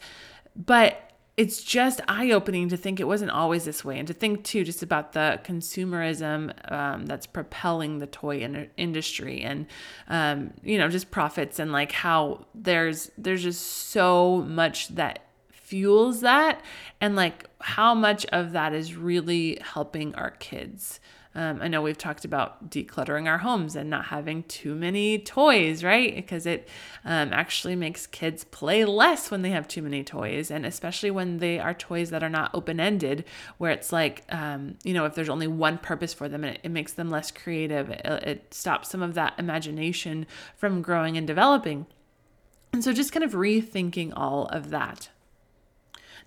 but 0.57 1.10
it's 1.41 1.63
just 1.63 2.03
eye 2.07 2.33
opening 2.33 2.69
to 2.69 2.77
think 2.77 3.01
it 3.01 3.07
wasn't 3.07 3.31
always 3.31 3.65
this 3.65 3.83
way, 3.83 3.99
and 3.99 4.07
to 4.07 4.13
think 4.13 4.45
too 4.45 4.63
just 4.63 4.83
about 4.83 5.15
the 5.15 5.41
consumerism 5.43 6.53
um, 6.71 7.07
that's 7.07 7.25
propelling 7.25 7.99
the 7.99 8.07
toy 8.07 8.41
in- 8.41 8.69
industry, 8.77 9.41
and 9.41 9.65
um, 10.09 10.53
you 10.63 10.77
know 10.77 10.91
just 10.91 11.11
profits 11.11 11.59
and 11.59 11.73
like 11.73 11.93
how 11.93 12.45
there's 12.55 13.11
there's 13.17 13.43
just 13.43 13.65
so 13.65 14.45
much 14.47 14.89
that 14.89 15.21
fuels 15.51 16.21
that, 16.21 16.61
and 17.01 17.17
like 17.17 17.49
how 17.61 17.95
much 17.95 18.27
of 18.27 18.53
that 18.53 18.75
is 18.75 18.95
really 18.95 19.59
helping 19.63 20.15
our 20.17 20.33
kids. 20.33 21.01
Um, 21.33 21.61
I 21.63 21.69
know 21.69 21.81
we've 21.81 21.97
talked 21.97 22.25
about 22.25 22.71
decluttering 22.71 23.29
our 23.29 23.39
homes 23.39 23.77
and 23.77 23.89
not 23.89 24.07
having 24.07 24.43
too 24.45 24.75
many 24.75 25.17
toys, 25.19 25.85
right? 25.85 26.15
Because 26.15 26.45
it 26.45 26.69
um, 27.05 27.33
actually 27.33 27.77
makes 27.77 28.07
kids 28.07 28.43
play 28.43 28.85
less 28.85 29.31
when 29.31 29.43
they 29.43 29.51
have 29.51 29.69
too 29.69 29.81
many 29.81 30.03
toys, 30.03 30.51
and 30.51 30.67
especially 30.67 31.11
when 31.11 31.39
they 31.39 31.61
are 31.61 31.73
toys 31.73 32.11
that 32.11 32.25
are 32.25 32.29
not 32.29 32.51
open 32.53 32.81
ended, 32.81 33.25
where 33.59 33.71
it's 33.71 33.93
like, 33.93 34.25
um, 34.31 34.77
you 34.83 34.93
know, 34.93 35.05
if 35.05 35.15
there's 35.15 35.29
only 35.29 35.47
one 35.47 35.79
purpose 35.79 36.13
for 36.13 36.29
them, 36.29 36.43
it, 36.43 36.59
it 36.65 36.71
makes 36.71 36.95
them 36.95 37.11
less 37.11 37.31
creative. 37.31 37.91
It, 37.91 38.05
it 38.05 38.55
stops 38.55 38.91
some 38.91 39.03
of 39.03 39.15
that 39.15 39.35
imagination 39.39 40.27
from 40.57 40.83
growing 40.83 41.17
and 41.17 41.29
developing. 41.29 41.87
And 42.73 42.83
so 42.83 42.93
just 42.93 43.13
kind 43.13 43.25
of 43.25 43.33
rethinking 43.33 44.13
all 44.17 44.47
of 44.47 44.71
that. 44.71 45.11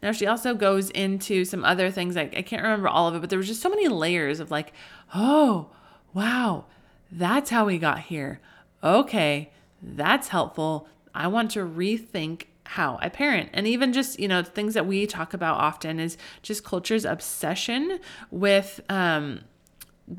Now, 0.03 0.11
she 0.11 0.27
also 0.27 0.53
goes 0.53 0.89
into 0.89 1.45
some 1.45 1.63
other 1.63 1.89
things. 1.89 2.17
Like, 2.17 2.37
I 2.37 2.41
can't 2.41 2.61
remember 2.61 2.89
all 2.89 3.07
of 3.07 3.15
it, 3.15 3.21
but 3.21 3.29
there 3.29 3.39
was 3.39 3.47
just 3.47 3.61
so 3.61 3.69
many 3.69 3.87
layers 3.87 4.41
of 4.41 4.51
like, 4.51 4.73
oh, 5.15 5.69
wow, 6.13 6.65
that's 7.09 7.49
how 7.49 7.65
we 7.65 7.77
got 7.77 7.99
here. 7.99 8.41
Okay, 8.83 9.49
that's 9.81 10.27
helpful. 10.27 10.87
I 11.15 11.27
want 11.27 11.51
to 11.51 11.59
rethink 11.59 12.47
how 12.65 12.99
I 13.01 13.07
parent. 13.07 13.49
And 13.53 13.65
even 13.65 13.93
just, 13.93 14.19
you 14.19 14.27
know, 14.27 14.43
things 14.43 14.73
that 14.73 14.85
we 14.85 15.07
talk 15.07 15.33
about 15.33 15.57
often 15.57 16.01
is 16.01 16.17
just 16.41 16.65
culture's 16.65 17.05
obsession 17.05 17.99
with, 18.29 18.81
um, 18.89 19.41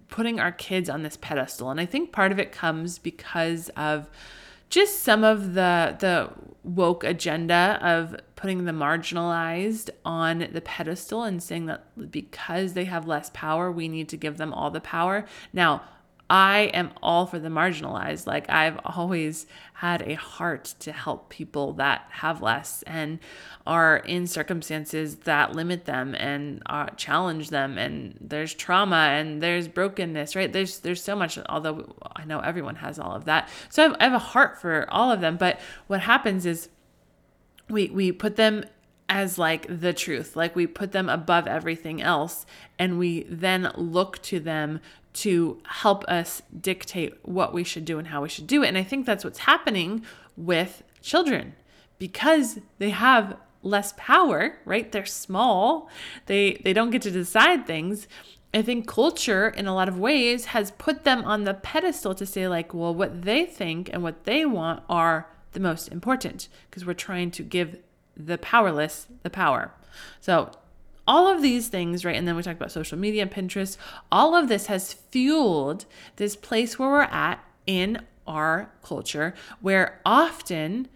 putting 0.09 0.40
our 0.40 0.53
kids 0.53 0.88
on 0.88 1.03
this 1.03 1.18
pedestal 1.18 1.70
and 1.70 1.79
i 1.79 1.85
think 1.85 2.11
part 2.11 2.33
of 2.33 2.38
it 2.38 2.53
comes 2.53 2.99
because 2.99 3.68
of 3.77 4.09
just 4.75 5.05
some 5.05 5.23
of 5.23 5.55
the 5.55 5.97
the 6.01 6.29
woke 6.65 7.05
agenda 7.05 7.79
of 7.81 8.17
putting 8.35 8.65
the 8.65 8.73
marginalized 8.73 9.89
on 10.05 10.49
the 10.51 10.61
pedestal 10.61 11.23
and 11.23 11.41
saying 11.41 11.67
that 11.67 12.11
because 12.11 12.73
they 12.73 12.87
have 12.87 13.07
less 13.07 13.31
power, 13.33 13.71
we 13.71 13.87
need 13.87 14.09
to 14.09 14.17
give 14.17 14.37
them 14.37 14.53
all 14.53 14.71
the 14.73 14.81
power. 14.81 15.27
Now, 15.53 15.83
I 16.31 16.71
am 16.73 16.91
all 17.03 17.27
for 17.27 17.39
the 17.39 17.49
marginalized. 17.49 18.27
Like, 18.27 18.49
I've 18.49 18.81
always 18.85 19.47
had 19.75 20.03
a 20.03 20.15
heart 20.15 20.75
to 20.81 20.91
help 20.93 21.29
people 21.29 21.75
that 21.75 22.07
have 22.11 22.41
less 22.41 22.83
and 22.87 23.19
are 23.67 23.99
in 23.99 24.27
circumstances 24.27 25.17
that 25.17 25.55
limit 25.55 25.85
them 25.85 26.15
and 26.15 26.63
uh, 26.67 26.87
challenge 26.97 27.51
them. 27.51 27.77
And 27.77 28.17
there's 28.21 28.55
trauma 28.55 29.11
and 29.13 29.43
there's 29.43 29.69
brokenness, 29.69 30.35
right? 30.35 30.51
There's 30.51 30.79
there's 30.79 31.03
so 31.03 31.15
much. 31.15 31.39
Although 31.49 31.95
I 32.17 32.25
know 32.25 32.41
everyone 32.41 32.77
has 32.77 32.99
all 32.99 33.15
of 33.15 33.27
that, 33.27 33.49
so 33.69 33.83
I 33.83 33.89
have, 33.89 33.97
I 34.01 34.05
have 34.05 34.15
a 34.15 34.19
heart 34.19 34.59
for 34.59 34.87
all 34.91 35.13
of 35.13 35.21
them. 35.21 35.37
But 35.37 35.61
what 35.89 36.01
happens 36.01 36.47
is 36.47 36.71
we 37.69 37.89
we 37.89 38.13
put 38.13 38.37
them 38.37 38.65
as 39.09 39.37
like 39.37 39.67
the 39.69 39.93
truth 39.93 40.35
like 40.35 40.57
we 40.57 40.67
put 40.67 40.93
them 40.93 41.11
above 41.11 41.47
everything 41.47 42.01
else 42.01 42.47
and 42.79 42.99
we 42.99 43.25
then 43.25 43.71
look 43.77 44.21
to 44.23 44.41
them 44.41 44.81
to 45.14 45.61
help 45.64 46.05
us 46.05 46.42
dictate 46.61 47.14
what 47.22 47.55
we 47.55 47.64
should 47.64 47.85
do 47.85 47.98
and 47.98 48.09
how 48.09 48.22
we 48.22 48.29
should 48.29 48.46
do 48.46 48.62
it. 48.62 48.68
And 48.68 48.79
i 48.79 48.83
think 48.83 49.07
that's 49.07 49.24
what's 49.24 49.40
happening 49.40 50.05
with 50.37 50.83
children. 51.00 51.55
Because 51.98 52.59
they 52.79 52.90
have 52.90 53.37
less 53.62 53.94
power 53.96 54.59
right? 54.64 54.92
They're 54.92 55.07
small. 55.07 55.88
They 56.27 56.61
they 56.64 56.72
don't 56.72 56.90
get 56.90 57.03
to 57.03 57.11
decide 57.11 57.66
things. 57.66 58.07
I 58.53 58.62
think 58.62 58.87
culture 58.87 59.48
in 59.48 59.66
a 59.66 59.74
lot 59.74 59.88
of 59.88 59.98
ways 59.98 60.46
has 60.46 60.70
put 60.72 61.03
them 61.03 61.24
on 61.24 61.42
the 61.44 61.55
pedestal 61.55 62.14
to 62.14 62.27
say 62.27 62.46
like 62.46 62.72
well 62.74 62.94
what 62.94 63.22
they 63.22 63.46
think 63.46 63.90
and 63.92 64.03
what 64.03 64.24
they 64.24 64.44
want 64.44 64.83
are 64.88 65.29
the 65.53 65.61
most 65.61 65.88
important 65.88 66.48
because 66.68 66.85
we're 66.85 66.94
trying 66.94 67.31
to 67.33 67.42
give 67.42 67.79
the 68.16 68.38
powerless 68.38 69.07
the 69.22 69.31
power. 69.31 69.72
So, 70.20 70.50
all 71.07 71.27
of 71.29 71.43
these 71.43 71.69
things, 71.69 72.05
right? 72.05 72.17
And 72.17 72.27
then 72.27 72.37
we 72.37 72.43
talk 72.43 72.57
about 72.57 72.73
social 72.73 72.99
media, 72.99 73.27
Pinterest, 73.27 73.77
all 74.11 74.35
of 74.35 74.49
this 74.49 74.67
has 74.67 74.93
fueled 74.93 75.85
this 76.17 76.37
place 76.37 76.79
where 76.79 76.88
we're 76.88 77.03
at 77.03 77.45
in 77.67 78.01
our 78.27 78.71
culture 78.83 79.35
where 79.61 80.01
often 80.05 80.88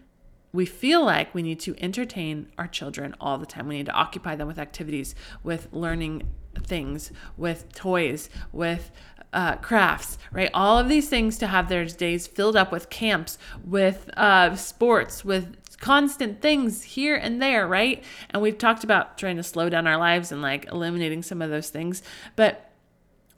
we 0.53 0.65
feel 0.65 1.05
like 1.05 1.35
we 1.35 1.43
need 1.43 1.61
to 1.61 1.75
entertain 1.79 2.51
our 2.57 2.67
children 2.67 3.15
all 3.21 3.37
the 3.37 3.47
time. 3.47 3.69
We 3.69 3.77
need 3.77 3.87
to 3.87 3.93
occupy 3.93 4.35
them 4.35 4.49
with 4.49 4.59
activities, 4.59 5.15
with 5.43 5.69
learning 5.73 6.23
things, 6.63 7.13
with 7.37 7.73
toys, 7.75 8.31
with 8.51 8.91
uh, 9.33 9.57
crafts, 9.57 10.17
right? 10.33 10.51
All 10.55 10.79
of 10.79 10.89
these 10.89 11.09
things 11.09 11.37
to 11.39 11.47
have 11.47 11.69
their 11.69 11.85
days 11.85 12.27
filled 12.27 12.57
up 12.57 12.73
with 12.73 12.89
camps, 12.89 13.37
with 13.63 14.09
uh, 14.17 14.57
sports, 14.57 15.23
with 15.23 15.68
constant 15.81 16.41
things 16.41 16.83
here 16.83 17.17
and 17.17 17.41
there, 17.41 17.67
right? 17.67 18.03
And 18.31 18.43
we've 18.43 18.59
talked 18.59 18.85
about 18.85 19.19
trying 19.19 19.37
to 19.37 19.43
slow 19.43 19.69
down 19.69 19.87
our 19.87 19.97
lives 19.97 20.33
and 20.33 20.43
like 20.43 20.67
eliminating 20.67 21.23
some 21.23 21.41
of 21.41 21.51
those 21.51 21.71
things. 21.71 22.03
But 22.37 22.71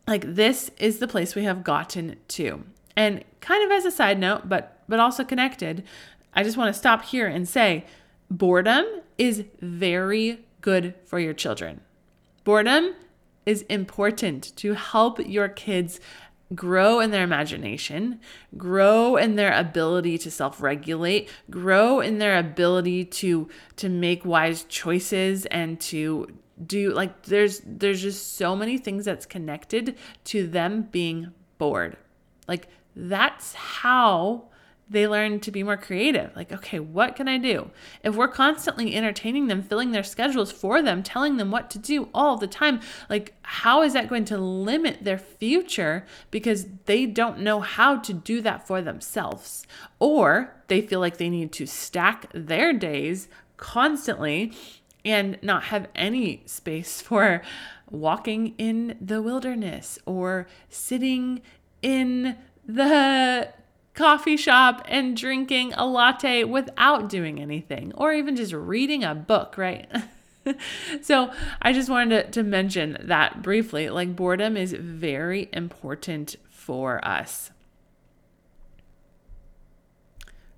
like 0.07 0.35
this 0.35 0.71
is 0.79 0.99
the 0.99 1.09
place 1.09 1.35
we 1.35 1.45
have 1.45 1.63
gotten 1.63 2.17
to. 2.29 2.65
And 2.97 3.25
kind 3.41 3.65
of 3.65 3.71
as 3.71 3.85
a 3.85 3.91
side 3.91 4.19
note, 4.19 4.49
but 4.49 4.83
but 4.89 4.99
also 4.99 5.23
connected, 5.25 5.85
I 6.35 6.43
just 6.43 6.57
want 6.57 6.75
to 6.75 6.79
stop 6.79 7.05
here 7.05 7.29
and 7.29 7.49
say 7.49 7.85
boredom 8.31 8.85
is 9.19 9.45
very 9.61 10.45
good 10.61 10.95
for 11.05 11.19
your 11.19 11.35
children. 11.35 11.81
Boredom 12.45 12.95
is 13.47 13.63
important 13.63 14.55
to 14.57 14.75
help 14.75 15.21
your 15.27 15.49
kids 15.49 16.01
grow 16.55 17.01
in 17.01 17.11
their 17.11 17.23
imagination, 17.23 18.21
grow 18.57 19.17
in 19.17 19.37
their 19.37 19.53
ability 19.53 20.19
to 20.19 20.31
self-regulate, 20.31 21.29
grow 21.49 22.01
in 22.01 22.19
their 22.19 22.39
ability 22.39 23.05
to 23.05 23.49
to 23.77 23.89
make 23.89 24.25
wise 24.25 24.65
choices 24.65 25.47
and 25.47 25.81
to 25.81 26.27
do 26.67 26.93
like 26.93 27.23
there's 27.23 27.63
there's 27.65 28.03
just 28.03 28.37
so 28.37 28.55
many 28.55 28.79
things 28.79 29.05
that's 29.05 29.27
connected 29.27 29.97
to 30.25 30.47
them 30.47 30.89
being 30.91 31.33
bored. 31.59 31.97
Like 32.49 32.69
that's 32.97 33.55
how 33.55 34.50
they 34.91 35.07
learn 35.07 35.39
to 35.39 35.53
be 35.53 35.63
more 35.63 35.77
creative. 35.77 36.35
Like, 36.35 36.51
okay, 36.51 36.81
what 36.81 37.15
can 37.15 37.29
I 37.29 37.39
do? 37.39 37.71
If 38.03 38.17
we're 38.17 38.29
constantly 38.29 38.95
entertaining 38.95 39.47
them, 39.47 39.63
filling 39.63 39.93
their 39.93 40.03
schedules 40.03 40.51
for 40.51 40.83
them, 40.83 41.05
telling 41.05 41.37
them 41.37 41.53
what 41.53 41.71
to 41.71 41.79
do 41.79 42.09
all 42.13 42.37
the 42.37 42.49
time, 42.49 42.81
like, 43.09 43.35
how 43.43 43.83
is 43.83 43.93
that 43.93 44.09
going 44.09 44.25
to 44.27 44.37
limit 44.39 45.05
their 45.05 45.19
future 45.19 46.05
because 46.33 46.67
they 46.87 47.07
don't 47.07 47.39
know 47.39 47.61
how 47.61 47.97
to 47.99 48.13
do 48.13 48.41
that 48.43 48.67
for 48.67 48.83
themselves? 48.83 49.65
Or 50.01 50.53
they 50.67 50.81
feel 50.81 50.99
like 50.99 51.19
they 51.19 51.31
need 51.31 51.53
to 51.53 51.67
stack 51.67 52.27
their 52.35 52.73
days 52.73 53.29
constantly 53.57 54.53
and 55.05 55.39
not 55.41 55.65
have 55.65 55.87
any 55.95 56.43
space 56.47 57.01
for 57.01 57.43
walking 57.89 58.55
in 58.59 58.97
the 59.01 59.23
wilderness 59.23 60.01
or 60.05 60.49
sitting 60.69 61.43
in 61.81 62.37
the 62.67 63.49
coffee 63.95 64.37
shop 64.37 64.83
and 64.89 65.17
drinking 65.17 65.73
a 65.75 65.87
latte 65.87 66.45
without 66.45 67.09
doing 67.09 67.41
anything, 67.41 67.93
or 67.97 68.13
even 68.13 68.37
just 68.37 68.53
reading 68.53 69.05
a 69.05 69.15
book, 69.15 69.57
right? 69.59 69.89
so 71.03 71.33
I 71.61 71.73
just 71.73 71.89
wanted 71.89 72.25
to, 72.25 72.31
to 72.31 72.43
mention 72.43 72.97
that 73.03 73.43
briefly. 73.43 73.91
Like, 73.91 74.17
boredom 74.17 74.57
is 74.57 74.73
very 74.73 75.49
important 75.53 76.37
for 76.51 77.05
us. 77.07 77.51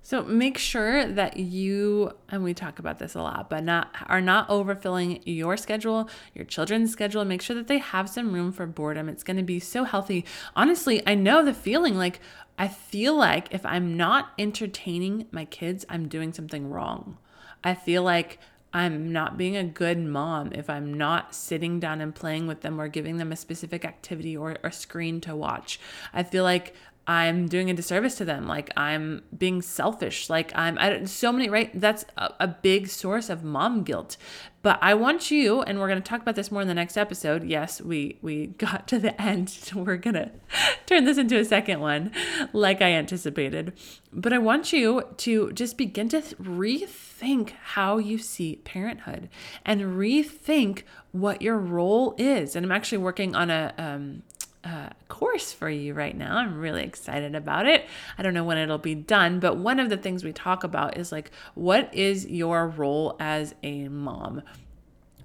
So 0.05 0.21
make 0.21 0.57
sure 0.57 1.07
that 1.07 1.37
you 1.37 2.11
and 2.27 2.43
we 2.43 2.53
talk 2.53 2.77
about 2.77 2.99
this 2.99 3.15
a 3.15 3.21
lot, 3.21 3.49
but 3.49 3.63
not 3.63 3.95
are 4.07 4.21
not 4.21 4.49
overfilling 4.49 5.21
your 5.23 5.55
schedule, 5.55 6.09
your 6.35 6.43
children's 6.43 6.91
schedule. 6.91 7.23
Make 7.23 7.41
sure 7.41 7.55
that 7.55 7.67
they 7.67 7.77
have 7.77 8.09
some 8.09 8.33
room 8.33 8.51
for 8.51 8.65
boredom. 8.67 9.07
It's 9.07 9.23
going 9.23 9.37
to 9.37 9.43
be 9.43 9.61
so 9.61 9.85
healthy. 9.85 10.25
Honestly, 10.57 11.01
I 11.07 11.15
know 11.15 11.43
the 11.43 11.53
feeling 11.53 11.97
like 11.97 12.19
I 12.59 12.67
feel 12.67 13.15
like 13.15 13.53
if 13.53 13.65
I'm 13.65 13.95
not 13.95 14.33
entertaining 14.37 15.27
my 15.31 15.45
kids, 15.45 15.85
I'm 15.87 16.09
doing 16.09 16.33
something 16.33 16.69
wrong. 16.69 17.17
I 17.63 17.73
feel 17.73 18.03
like 18.03 18.39
I'm 18.73 19.13
not 19.13 19.37
being 19.37 19.55
a 19.55 19.63
good 19.63 19.99
mom 19.99 20.51
if 20.51 20.67
I'm 20.69 20.93
not 20.93 21.35
sitting 21.35 21.79
down 21.79 22.01
and 22.01 22.13
playing 22.13 22.47
with 22.47 22.61
them 22.61 22.81
or 22.81 22.87
giving 22.87 23.17
them 23.17 23.31
a 23.31 23.35
specific 23.35 23.85
activity 23.85 24.35
or 24.35 24.57
a 24.63 24.71
screen 24.71 25.21
to 25.21 25.35
watch. 25.35 25.79
I 26.11 26.23
feel 26.23 26.43
like 26.43 26.73
I'm 27.05 27.47
doing 27.47 27.69
a 27.69 27.73
disservice 27.73 28.15
to 28.15 28.25
them. 28.25 28.47
Like 28.47 28.71
I'm 28.77 29.23
being 29.37 29.61
selfish. 29.61 30.29
Like 30.29 30.51
I'm 30.55 30.77
I, 30.77 31.03
so 31.05 31.31
many, 31.31 31.49
right? 31.49 31.69
That's 31.79 32.05
a, 32.17 32.33
a 32.39 32.47
big 32.47 32.87
source 32.87 33.29
of 33.29 33.43
mom 33.43 33.83
guilt. 33.83 34.15
But 34.61 34.79
I 34.81 34.93
want 34.93 35.29
you, 35.29 35.61
and 35.61 35.77
we're 35.77 35.89
to 35.93 35.99
talk 35.99 36.21
about 36.21 36.35
this 36.35 36.49
more 36.49 36.61
in 36.61 36.69
the 36.69 36.73
next 36.73 36.95
episode. 36.95 37.43
Yes, 37.43 37.81
we 37.81 38.17
we 38.21 38.47
got 38.57 38.87
to 38.87 38.99
the 38.99 39.21
end. 39.21 39.57
We're 39.75 39.97
to 39.97 40.31
turn 40.85 41.03
this 41.03 41.17
into 41.17 41.37
a 41.37 41.43
second 41.43 41.81
one, 41.81 42.11
like 42.53 42.81
I 42.81 42.91
anticipated. 42.91 43.73
But 44.13 44.31
I 44.31 44.37
want 44.37 44.71
you 44.71 45.03
to 45.17 45.51
just 45.51 45.77
begin 45.77 46.07
to 46.09 46.21
rethink 46.21 47.51
how 47.61 47.97
you 47.97 48.17
see 48.17 48.57
parenthood 48.57 49.29
and 49.65 49.81
rethink 49.81 50.83
what 51.11 51.41
your 51.41 51.57
role 51.57 52.15
is. 52.17 52.55
And 52.55 52.65
I'm 52.65 52.71
actually 52.71 52.99
working 52.99 53.35
on 53.35 53.49
a 53.49 53.73
um, 53.77 54.23
uh, 54.63 54.89
course 55.09 55.51
for 55.51 55.69
you 55.69 55.93
right 55.93 56.15
now. 56.15 56.37
I'm 56.37 56.57
really 56.57 56.83
excited 56.83 57.35
about 57.35 57.67
it. 57.67 57.85
I 58.17 58.23
don't 58.23 58.33
know 58.33 58.43
when 58.43 58.57
it'll 58.57 58.77
be 58.77 58.95
done, 58.95 59.39
but 59.39 59.57
one 59.57 59.79
of 59.79 59.89
the 59.89 59.97
things 59.97 60.23
we 60.23 60.33
talk 60.33 60.63
about 60.63 60.97
is 60.97 61.11
like, 61.11 61.31
what 61.53 61.93
is 61.93 62.25
your 62.25 62.67
role 62.67 63.15
as 63.19 63.55
a 63.61 63.89
mom? 63.89 64.41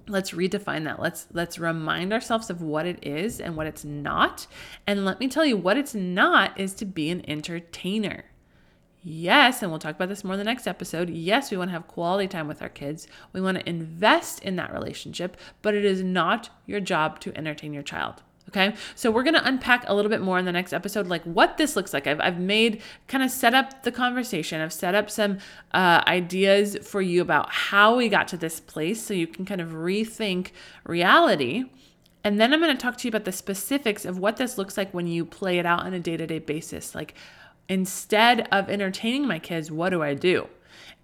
Let's 0.07 0.31
redefine 0.31 0.85
that. 0.85 0.99
Let's 0.99 1.27
let's 1.31 1.59
remind 1.59 2.11
ourselves 2.11 2.49
of 2.49 2.61
what 2.61 2.87
it 2.87 2.99
is 3.03 3.39
and 3.39 3.55
what 3.55 3.67
it's 3.67 3.85
not. 3.85 4.47
And 4.87 5.05
let 5.05 5.19
me 5.19 5.27
tell 5.27 5.45
you 5.45 5.55
what 5.55 5.77
it's 5.77 5.93
not 5.93 6.59
is 6.59 6.73
to 6.75 6.85
be 6.85 7.11
an 7.11 7.23
entertainer. 7.29 8.25
Yes, 9.01 9.61
and 9.61 9.71
we'll 9.71 9.79
talk 9.79 9.95
about 9.95 10.09
this 10.09 10.25
more 10.25 10.33
in 10.33 10.39
the 10.39 10.43
next 10.43 10.67
episode. 10.67 11.09
Yes, 11.09 11.51
we 11.51 11.57
want 11.57 11.69
to 11.69 11.73
have 11.73 11.87
quality 11.87 12.27
time 12.27 12.47
with 12.47 12.61
our 12.61 12.69
kids. 12.69 13.07
We 13.31 13.39
want 13.39 13.57
to 13.57 13.69
invest 13.69 14.43
in 14.43 14.57
that 14.57 14.73
relationship, 14.73 15.37
but 15.61 15.73
it 15.73 15.85
is 15.85 16.03
not 16.03 16.49
your 16.65 16.81
job 16.81 17.19
to 17.21 17.37
entertain 17.37 17.71
your 17.71 17.83
child. 17.83 18.23
Okay, 18.49 18.73
so 18.95 19.11
we're 19.11 19.21
gonna 19.21 19.43
unpack 19.45 19.85
a 19.87 19.93
little 19.93 20.09
bit 20.09 20.21
more 20.21 20.39
in 20.39 20.45
the 20.45 20.51
next 20.51 20.73
episode, 20.73 21.05
like 21.05 21.23
what 21.23 21.57
this 21.57 21.75
looks 21.75 21.93
like. 21.93 22.07
I've, 22.07 22.19
I've 22.19 22.39
made 22.39 22.81
kind 23.07 23.23
of 23.23 23.29
set 23.29 23.53
up 23.53 23.83
the 23.83 23.91
conversation, 23.91 24.59
I've 24.59 24.73
set 24.73 24.95
up 24.95 25.11
some 25.11 25.37
uh, 25.71 26.03
ideas 26.07 26.75
for 26.81 26.99
you 26.99 27.21
about 27.21 27.51
how 27.51 27.95
we 27.95 28.09
got 28.09 28.27
to 28.29 28.37
this 28.37 28.59
place 28.59 29.03
so 29.03 29.13
you 29.13 29.27
can 29.27 29.45
kind 29.45 29.61
of 29.61 29.69
rethink 29.69 30.49
reality. 30.83 31.65
And 32.23 32.41
then 32.41 32.51
I'm 32.51 32.59
gonna 32.59 32.75
talk 32.75 32.97
to 32.97 33.07
you 33.07 33.09
about 33.09 33.25
the 33.25 33.31
specifics 33.31 34.03
of 34.03 34.17
what 34.17 34.37
this 34.37 34.57
looks 34.57 34.77
like 34.77 34.91
when 34.95 35.05
you 35.05 35.25
play 35.25 35.59
it 35.59 35.65
out 35.67 35.81
on 35.85 35.93
a 35.93 35.99
day 35.99 36.17
to 36.17 36.25
day 36.25 36.39
basis. 36.39 36.95
Like, 36.95 37.13
instead 37.67 38.47
of 38.51 38.67
entertaining 38.67 39.27
my 39.27 39.37
kids, 39.37 39.69
what 39.71 39.89
do 39.91 40.01
I 40.01 40.15
do? 40.15 40.47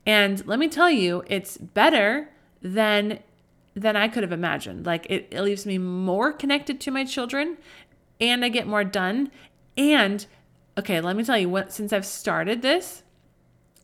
And 0.04 0.46
let 0.48 0.58
me 0.58 0.68
tell 0.68 0.90
you, 0.90 1.24
it's 1.28 1.58
better 1.58 2.30
than 2.64 3.20
than 3.76 3.96
I 3.96 4.08
could 4.08 4.24
have 4.24 4.32
imagined. 4.32 4.86
Like 4.86 5.06
it, 5.10 5.28
it 5.32 5.42
leaves 5.42 5.66
me 5.66 5.78
more 5.78 6.32
connected 6.32 6.80
to 6.82 6.92
my 6.92 7.04
children 7.04 7.58
and 8.20 8.44
I 8.46 8.50
get 8.50 8.68
more 8.68 8.84
done. 8.84 9.32
And 9.78 10.26
okay, 10.78 11.02
let 11.02 11.16
me 11.16 11.24
tell 11.24 11.38
you 11.38 11.50
what 11.50 11.74
since 11.74 11.92
I've 11.92 12.06
started 12.06 12.62
this, 12.62 13.04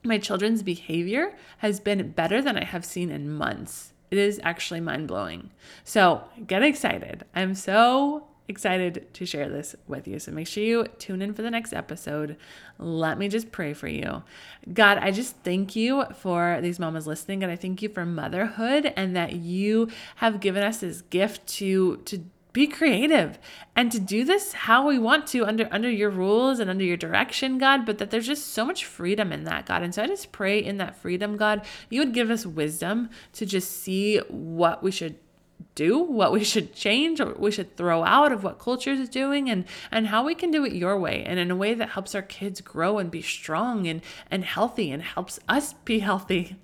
my 0.03 0.17
children's 0.17 0.63
behavior 0.63 1.35
has 1.59 1.79
been 1.79 2.11
better 2.11 2.41
than 2.41 2.57
I 2.57 2.63
have 2.63 2.85
seen 2.85 3.11
in 3.11 3.29
months. 3.29 3.93
It 4.09 4.17
is 4.17 4.39
actually 4.43 4.81
mind 4.81 5.07
blowing. 5.07 5.51
So 5.83 6.23
get 6.47 6.63
excited. 6.63 7.25
I'm 7.35 7.53
so 7.53 8.27
excited 8.51 9.07
to 9.13 9.25
share 9.25 9.49
this 9.49 9.75
with 9.87 10.07
you. 10.07 10.19
So 10.19 10.31
make 10.31 10.47
sure 10.47 10.63
you 10.63 10.85
tune 10.99 11.21
in 11.21 11.33
for 11.33 11.41
the 11.41 11.49
next 11.49 11.73
episode. 11.73 12.37
Let 12.77 13.17
me 13.17 13.27
just 13.27 13.51
pray 13.51 13.73
for 13.73 13.87
you. 13.87 14.23
God, 14.71 14.99
I 14.99 15.09
just 15.09 15.35
thank 15.37 15.75
you 15.75 16.05
for 16.19 16.59
these 16.61 16.79
mamas 16.79 17.07
listening 17.07 17.41
and 17.41 17.51
I 17.51 17.55
thank 17.55 17.81
you 17.81 17.89
for 17.89 18.05
motherhood 18.05 18.93
and 18.95 19.15
that 19.15 19.33
you 19.33 19.87
have 20.17 20.39
given 20.39 20.63
us 20.63 20.77
this 20.77 21.01
gift 21.01 21.47
to 21.47 21.97
to 22.05 22.23
be 22.53 22.67
creative 22.67 23.39
and 23.75 23.91
to 23.91 23.99
do 23.99 24.25
this 24.25 24.51
how 24.51 24.85
we 24.85 24.99
want 24.99 25.25
to 25.25 25.45
under 25.45 25.69
under 25.71 25.89
your 25.89 26.09
rules 26.09 26.59
and 26.59 26.69
under 26.69 26.83
your 26.83 26.97
direction 26.97 27.57
god 27.57 27.85
but 27.85 27.97
that 27.97 28.11
there's 28.11 28.27
just 28.27 28.47
so 28.47 28.65
much 28.65 28.83
freedom 28.83 29.31
in 29.31 29.45
that 29.45 29.65
god 29.65 29.81
and 29.81 29.95
so 29.95 30.03
i 30.03 30.07
just 30.07 30.33
pray 30.33 30.59
in 30.59 30.77
that 30.77 30.95
freedom 30.95 31.37
god 31.37 31.65
you 31.89 31.99
would 31.99 32.13
give 32.13 32.29
us 32.29 32.45
wisdom 32.45 33.09
to 33.31 33.45
just 33.45 33.71
see 33.71 34.17
what 34.27 34.83
we 34.83 34.91
should 34.91 35.15
do, 35.81 35.97
what 35.97 36.31
we 36.31 36.43
should 36.43 36.75
change 36.75 37.19
or 37.19 37.33
we 37.33 37.49
should 37.49 37.75
throw 37.75 38.03
out 38.03 38.31
of 38.31 38.43
what 38.43 38.59
culture 38.59 38.91
is 38.91 39.09
doing 39.09 39.49
and 39.49 39.65
and 39.89 40.07
how 40.07 40.23
we 40.23 40.35
can 40.35 40.51
do 40.51 40.63
it 40.63 40.73
your 40.73 40.97
way 40.97 41.23
and 41.25 41.39
in 41.39 41.49
a 41.49 41.55
way 41.55 41.73
that 41.73 41.89
helps 41.89 42.13
our 42.13 42.21
kids 42.21 42.61
grow 42.61 42.99
and 42.99 43.09
be 43.09 43.21
strong 43.21 43.87
and 43.87 44.01
and 44.29 44.45
healthy 44.45 44.91
and 44.91 45.01
helps 45.01 45.39
us 45.49 45.73
be 45.85 45.99
healthy. 45.99 46.55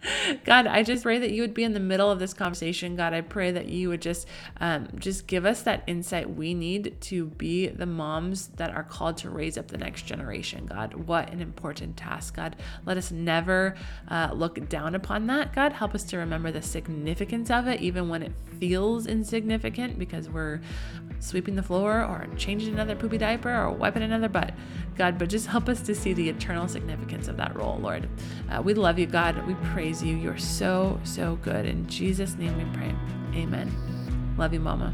God, 0.45 0.67
I 0.67 0.83
just 0.83 1.03
pray 1.03 1.17
that 1.17 1.31
you 1.31 1.41
would 1.41 1.55
be 1.55 1.63
in 1.63 1.73
the 1.73 1.79
middle 1.79 2.11
of 2.11 2.19
this 2.19 2.33
conversation. 2.33 2.95
God, 2.95 3.13
I 3.13 3.21
pray 3.21 3.49
that 3.51 3.67
you 3.67 3.89
would 3.89 4.01
just 4.01 4.27
um, 4.59 4.87
just 4.97 5.25
give 5.25 5.45
us 5.45 5.63
that 5.63 5.83
insight 5.87 6.35
we 6.35 6.53
need 6.53 7.01
to 7.01 7.25
be 7.25 7.67
the 7.67 7.85
moms 7.85 8.47
that 8.57 8.71
are 8.71 8.83
called 8.83 9.17
to 9.17 9.29
raise 9.29 9.57
up 9.57 9.69
the 9.69 9.77
next 9.77 10.03
generation. 10.03 10.67
God, 10.67 10.93
what 10.93 11.31
an 11.31 11.41
important 11.41 11.97
task. 11.97 12.35
God, 12.35 12.55
let 12.85 12.97
us 12.97 13.11
never 13.11 13.75
uh, 14.09 14.29
look 14.33 14.69
down 14.69 14.93
upon 14.93 15.25
that. 15.27 15.53
God, 15.53 15.73
help 15.73 15.95
us 15.95 16.03
to 16.05 16.17
remember 16.17 16.51
the 16.51 16.61
significance 16.61 17.49
of 17.49 17.67
it, 17.67 17.81
even 17.81 18.09
when 18.09 18.21
it 18.21 18.33
insignificant 19.07 19.97
because 19.97 20.29
we're 20.29 20.61
sweeping 21.19 21.55
the 21.55 21.63
floor 21.63 22.03
or 22.03 22.27
changing 22.37 22.73
another 22.73 22.95
poopy 22.95 23.17
diaper 23.17 23.53
or 23.53 23.71
wiping 23.71 24.03
another 24.03 24.29
butt. 24.29 24.53
God, 24.95 25.17
but 25.17 25.29
just 25.29 25.47
help 25.47 25.69
us 25.69 25.81
to 25.81 25.95
see 25.95 26.13
the 26.13 26.29
eternal 26.29 26.67
significance 26.67 27.27
of 27.27 27.37
that 27.37 27.55
role, 27.55 27.77
Lord. 27.79 28.09
Uh, 28.49 28.61
we 28.61 28.73
love 28.73 28.99
you, 28.99 29.05
God. 29.05 29.45
We 29.47 29.55
praise 29.55 30.03
you. 30.03 30.15
You're 30.15 30.37
so, 30.37 30.99
so 31.03 31.37
good. 31.37 31.65
In 31.65 31.87
Jesus' 31.87 32.35
name 32.35 32.57
we 32.57 32.77
pray. 32.77 32.93
Amen. 33.33 34.35
Love 34.37 34.53
you, 34.53 34.59
Mama. 34.59 34.93